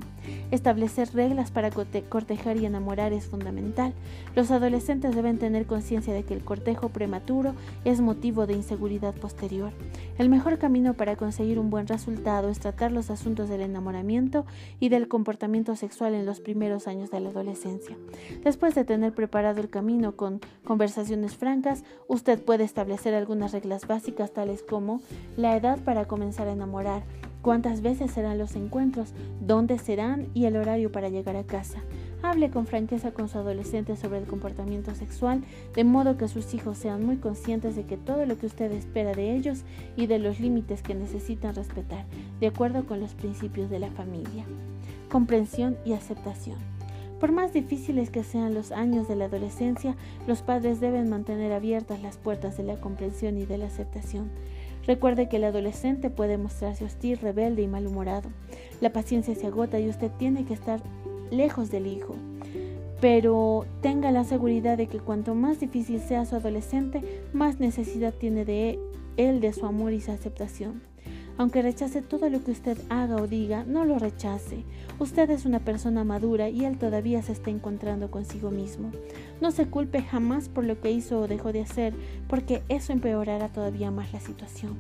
Establecer 0.51 1.13
reglas 1.13 1.51
para 1.51 1.69
cortejar 1.71 2.57
y 2.57 2.65
enamorar 2.65 3.13
es 3.13 3.25
fundamental. 3.27 3.93
Los 4.35 4.51
adolescentes 4.51 5.15
deben 5.15 5.37
tener 5.37 5.65
conciencia 5.65 6.13
de 6.13 6.23
que 6.23 6.33
el 6.33 6.43
cortejo 6.43 6.89
prematuro 6.89 7.53
es 7.83 8.01
motivo 8.01 8.47
de 8.47 8.53
inseguridad 8.53 9.13
posterior. 9.13 9.71
El 10.17 10.29
mejor 10.29 10.57
camino 10.57 10.93
para 10.93 11.15
conseguir 11.15 11.59
un 11.59 11.69
buen 11.69 11.87
resultado 11.87 12.34
es 12.43 12.59
tratar 12.59 12.91
los 12.91 13.09
asuntos 13.09 13.49
del 13.49 13.61
enamoramiento 13.61 14.45
y 14.79 14.89
del 14.89 15.07
comportamiento 15.07 15.75
sexual 15.75 16.13
en 16.13 16.25
los 16.25 16.39
primeros 16.39 16.87
años 16.87 17.09
de 17.11 17.19
la 17.19 17.29
adolescencia. 17.29 17.97
Después 18.43 18.75
de 18.75 18.85
tener 18.85 19.13
preparado 19.13 19.61
el 19.61 19.69
camino 19.69 20.15
con 20.15 20.41
conversaciones 20.63 21.35
francas, 21.35 21.83
usted 22.07 22.41
puede 22.43 22.63
establecer 22.63 23.13
algunas 23.13 23.51
reglas 23.51 23.87
básicas 23.87 24.31
tales 24.31 24.61
como 24.61 25.01
la 25.37 25.55
edad 25.55 25.79
para 25.79 26.05
comenzar 26.05 26.47
a 26.47 26.53
enamorar, 26.53 27.03
cuántas 27.41 27.81
veces 27.81 28.11
serán 28.11 28.37
los 28.37 28.55
encuentros, 28.55 29.13
dónde 29.39 29.77
serán 29.77 30.27
y 30.33 30.45
el 30.45 30.57
horario 30.57 30.91
para 30.91 31.09
llegar 31.09 31.35
a 31.35 31.43
casa. 31.43 31.83
Hable 32.25 32.49
con 32.49 32.65
franqueza 32.65 33.11
con 33.11 33.29
su 33.29 33.37
adolescente 33.37 33.95
sobre 33.95 34.17
el 34.17 34.25
comportamiento 34.25 34.95
sexual, 34.95 35.43
de 35.75 35.83
modo 35.83 36.17
que 36.17 36.27
sus 36.27 36.55
hijos 36.55 36.75
sean 36.79 37.05
muy 37.05 37.17
conscientes 37.17 37.75
de 37.75 37.83
que 37.83 37.97
todo 37.97 38.25
lo 38.25 38.39
que 38.39 38.47
usted 38.47 38.71
espera 38.71 39.13
de 39.13 39.35
ellos 39.35 39.61
y 39.95 40.07
de 40.07 40.17
los 40.17 40.39
límites 40.39 40.81
que 40.81 40.95
necesitan 40.95 41.53
respetar, 41.53 42.05
de 42.39 42.47
acuerdo 42.47 42.87
con 42.87 42.99
los 42.99 43.13
principios 43.13 43.69
de 43.69 43.77
la 43.77 43.91
familia. 43.91 44.43
Comprensión 45.11 45.77
y 45.85 45.93
aceptación. 45.93 46.57
Por 47.19 47.31
más 47.31 47.53
difíciles 47.53 48.09
que 48.09 48.23
sean 48.23 48.55
los 48.55 48.71
años 48.71 49.07
de 49.07 49.15
la 49.15 49.25
adolescencia, 49.25 49.95
los 50.25 50.41
padres 50.41 50.79
deben 50.79 51.07
mantener 51.07 51.53
abiertas 51.53 52.01
las 52.01 52.17
puertas 52.17 52.57
de 52.57 52.63
la 52.63 52.77
comprensión 52.77 53.37
y 53.37 53.45
de 53.45 53.59
la 53.59 53.67
aceptación. 53.67 54.31
Recuerde 54.87 55.29
que 55.29 55.37
el 55.37 55.43
adolescente 55.43 56.09
puede 56.09 56.39
mostrarse 56.39 56.85
hostil, 56.85 57.19
rebelde 57.19 57.61
y 57.61 57.67
malhumorado. 57.67 58.29
La 58.81 58.91
paciencia 58.91 59.35
se 59.35 59.45
agota 59.45 59.79
y 59.79 59.89
usted 59.89 60.09
tiene 60.17 60.45
que 60.45 60.55
estar 60.55 60.81
lejos 61.31 61.71
del 61.71 61.87
hijo. 61.87 62.15
Pero 63.01 63.65
tenga 63.81 64.11
la 64.11 64.23
seguridad 64.23 64.77
de 64.77 64.87
que 64.87 64.99
cuanto 64.99 65.35
más 65.35 65.59
difícil 65.59 65.99
sea 65.99 66.25
su 66.25 66.35
adolescente, 66.35 67.23
más 67.33 67.59
necesidad 67.59 68.13
tiene 68.13 68.45
de 68.45 68.79
él 69.17 69.41
de 69.41 69.53
su 69.53 69.65
amor 69.65 69.93
y 69.93 70.01
su 70.01 70.11
aceptación. 70.11 70.81
Aunque 71.37 71.61
rechace 71.61 72.01
todo 72.01 72.29
lo 72.29 72.43
que 72.43 72.51
usted 72.51 72.77
haga 72.89 73.17
o 73.17 73.27
diga, 73.27 73.65
no 73.65 73.83
lo 73.83 73.99
rechace. 73.99 74.63
Usted 74.99 75.29
es 75.29 75.45
una 75.45 75.59
persona 75.59 76.05
madura 76.05 76.47
y 76.47 76.63
él 76.63 76.77
todavía 76.77 77.21
se 77.21 77.33
está 77.33 77.49
encontrando 77.49 78.09
consigo 78.09 78.51
mismo. 78.51 78.91
No 79.41 79.51
se 79.51 79.67
culpe 79.67 80.01
jamás 80.01 80.47
por 80.47 80.63
lo 80.63 80.79
que 80.79 80.91
hizo 80.91 81.19
o 81.19 81.27
dejó 81.27 81.51
de 81.51 81.61
hacer, 81.61 81.93
porque 82.29 82.63
eso 82.69 82.93
empeorará 82.93 83.49
todavía 83.49 83.91
más 83.91 84.13
la 84.13 84.21
situación. 84.21 84.77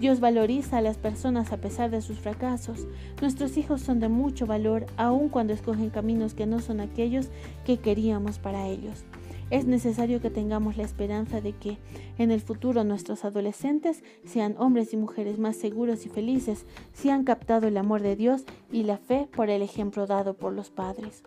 Dios 0.00 0.20
valoriza 0.20 0.78
a 0.78 0.82
las 0.82 0.98
personas 0.98 1.52
a 1.52 1.58
pesar 1.58 1.90
de 1.90 2.00
sus 2.00 2.18
fracasos. 2.18 2.86
Nuestros 3.20 3.56
hijos 3.56 3.80
son 3.80 4.00
de 4.00 4.08
mucho 4.08 4.46
valor 4.46 4.86
aun 4.96 5.28
cuando 5.28 5.52
escogen 5.52 5.90
caminos 5.90 6.34
que 6.34 6.46
no 6.46 6.60
son 6.60 6.80
aquellos 6.80 7.28
que 7.64 7.78
queríamos 7.78 8.38
para 8.38 8.66
ellos. 8.68 9.04
Es 9.52 9.66
necesario 9.66 10.22
que 10.22 10.30
tengamos 10.30 10.78
la 10.78 10.84
esperanza 10.84 11.42
de 11.42 11.52
que 11.52 11.76
en 12.16 12.30
el 12.30 12.40
futuro 12.40 12.84
nuestros 12.84 13.26
adolescentes 13.26 14.02
sean 14.24 14.54
hombres 14.58 14.94
y 14.94 14.96
mujeres 14.96 15.38
más 15.38 15.56
seguros 15.56 16.06
y 16.06 16.08
felices 16.08 16.64
si 16.94 17.10
han 17.10 17.24
captado 17.24 17.68
el 17.68 17.76
amor 17.76 18.00
de 18.00 18.16
Dios 18.16 18.44
y 18.70 18.84
la 18.84 18.96
fe 18.96 19.28
por 19.36 19.50
el 19.50 19.60
ejemplo 19.60 20.06
dado 20.06 20.32
por 20.38 20.54
los 20.54 20.70
padres. 20.70 21.22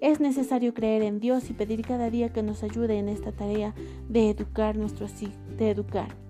Es 0.00 0.18
necesario 0.18 0.74
creer 0.74 1.02
en 1.02 1.20
Dios 1.20 1.50
y 1.50 1.52
pedir 1.52 1.82
cada 1.82 2.10
día 2.10 2.32
que 2.32 2.42
nos 2.42 2.64
ayude 2.64 2.98
en 2.98 3.08
esta 3.08 3.30
tarea 3.30 3.74
de 4.08 4.28
educar 4.28 4.76
nuestros 4.76 5.12
de 5.56 5.70
educar. 5.70 6.27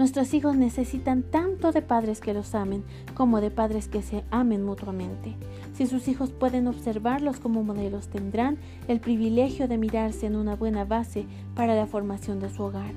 Nuestros 0.00 0.32
hijos 0.32 0.56
necesitan 0.56 1.22
tanto 1.22 1.72
de 1.72 1.82
padres 1.82 2.22
que 2.22 2.32
los 2.32 2.54
amen 2.54 2.84
como 3.12 3.42
de 3.42 3.50
padres 3.50 3.86
que 3.86 4.00
se 4.00 4.24
amen 4.30 4.64
mutuamente. 4.64 5.36
Si 5.74 5.86
sus 5.86 6.08
hijos 6.08 6.30
pueden 6.30 6.68
observarlos 6.68 7.38
como 7.38 7.62
modelos, 7.64 8.08
tendrán 8.08 8.56
el 8.88 8.98
privilegio 8.98 9.68
de 9.68 9.76
mirarse 9.76 10.24
en 10.24 10.36
una 10.36 10.56
buena 10.56 10.86
base 10.86 11.26
para 11.54 11.74
la 11.74 11.86
formación 11.86 12.40
de 12.40 12.48
su 12.48 12.62
hogar. 12.62 12.94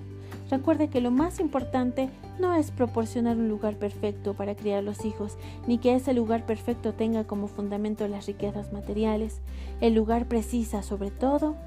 Recuerde 0.50 0.88
que 0.88 1.02
lo 1.02 1.12
más 1.12 1.42
importante 1.42 2.10
no 2.40 2.56
es 2.56 2.72
proporcionar 2.72 3.36
un 3.36 3.50
lugar 3.50 3.76
perfecto 3.76 4.34
para 4.34 4.56
criar 4.56 4.82
los 4.82 5.04
hijos, 5.04 5.38
ni 5.68 5.80
que 5.80 5.96
ese 5.96 6.14
lugar 6.14 6.46
perfecto 6.46 6.94
tenga 6.94 7.26
como 7.26 7.48
fundamento 7.48 8.08
las 8.08 8.28
riquezas 8.28 8.72
materiales. 8.72 9.42
El 9.82 9.94
lugar 9.94 10.30
precisa, 10.30 10.84
sobre 10.84 11.12
todo, 11.12 11.58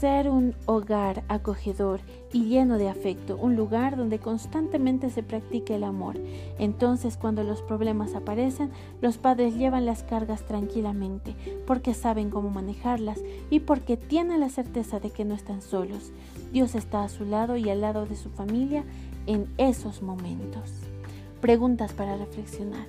ser 0.00 0.28
un 0.28 0.54
hogar 0.66 1.24
acogedor 1.28 2.00
y 2.32 2.44
lleno 2.44 2.76
de 2.76 2.88
afecto, 2.88 3.36
un 3.36 3.56
lugar 3.56 3.96
donde 3.96 4.18
constantemente 4.18 5.08
se 5.08 5.22
practique 5.22 5.74
el 5.74 5.84
amor. 5.84 6.16
Entonces 6.58 7.16
cuando 7.16 7.42
los 7.42 7.62
problemas 7.62 8.14
aparecen, 8.14 8.70
los 9.00 9.16
padres 9.16 9.56
llevan 9.56 9.86
las 9.86 10.02
cargas 10.02 10.42
tranquilamente, 10.42 11.34
porque 11.66 11.94
saben 11.94 12.30
cómo 12.30 12.50
manejarlas 12.50 13.20
y 13.48 13.60
porque 13.60 13.96
tienen 13.96 14.40
la 14.40 14.50
certeza 14.50 15.00
de 15.00 15.10
que 15.10 15.24
no 15.24 15.34
están 15.34 15.62
solos. 15.62 16.12
Dios 16.52 16.74
está 16.74 17.02
a 17.02 17.08
su 17.08 17.24
lado 17.24 17.56
y 17.56 17.70
al 17.70 17.80
lado 17.80 18.04
de 18.04 18.16
su 18.16 18.28
familia 18.28 18.84
en 19.26 19.46
esos 19.56 20.02
momentos. 20.02 20.72
Preguntas 21.40 21.92
para 21.92 22.16
reflexionar. 22.16 22.86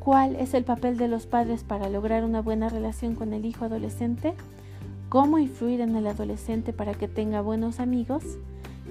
¿Cuál 0.00 0.34
es 0.36 0.54
el 0.54 0.64
papel 0.64 0.96
de 0.96 1.08
los 1.08 1.26
padres 1.26 1.62
para 1.62 1.90
lograr 1.90 2.24
una 2.24 2.40
buena 2.40 2.68
relación 2.68 3.14
con 3.14 3.34
el 3.34 3.44
hijo 3.44 3.66
adolescente? 3.66 4.34
¿Cómo 5.10 5.40
influir 5.40 5.80
en 5.80 5.96
el 5.96 6.06
adolescente 6.06 6.72
para 6.72 6.94
que 6.94 7.08
tenga 7.08 7.40
buenos 7.40 7.80
amigos? 7.80 8.22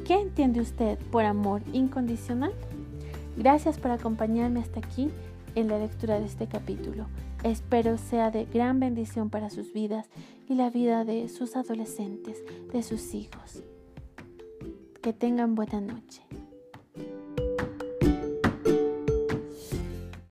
¿Qué 0.05 0.15
entiende 0.15 0.59
usted 0.59 0.99
por 1.11 1.23
amor 1.23 1.61
incondicional? 1.71 2.51
Gracias 3.37 3.79
por 3.79 3.91
acompañarme 3.91 4.59
hasta 4.59 4.81
aquí 4.81 5.11
en 5.55 5.69
la 5.69 5.79
lectura 5.79 6.19
de 6.19 6.25
este 6.25 6.47
capítulo. 6.47 7.05
Espero 7.43 7.97
sea 7.97 8.31
de 8.31 8.43
gran 8.43 8.81
bendición 8.81 9.29
para 9.29 9.49
sus 9.49 9.71
vidas 9.71 10.09
y 10.49 10.55
la 10.55 10.69
vida 10.69 11.05
de 11.05 11.29
sus 11.29 11.55
adolescentes, 11.55 12.43
de 12.73 12.83
sus 12.83 13.13
hijos. 13.13 13.63
Que 15.01 15.13
tengan 15.13 15.55
buena 15.55 15.79
noche. 15.79 16.21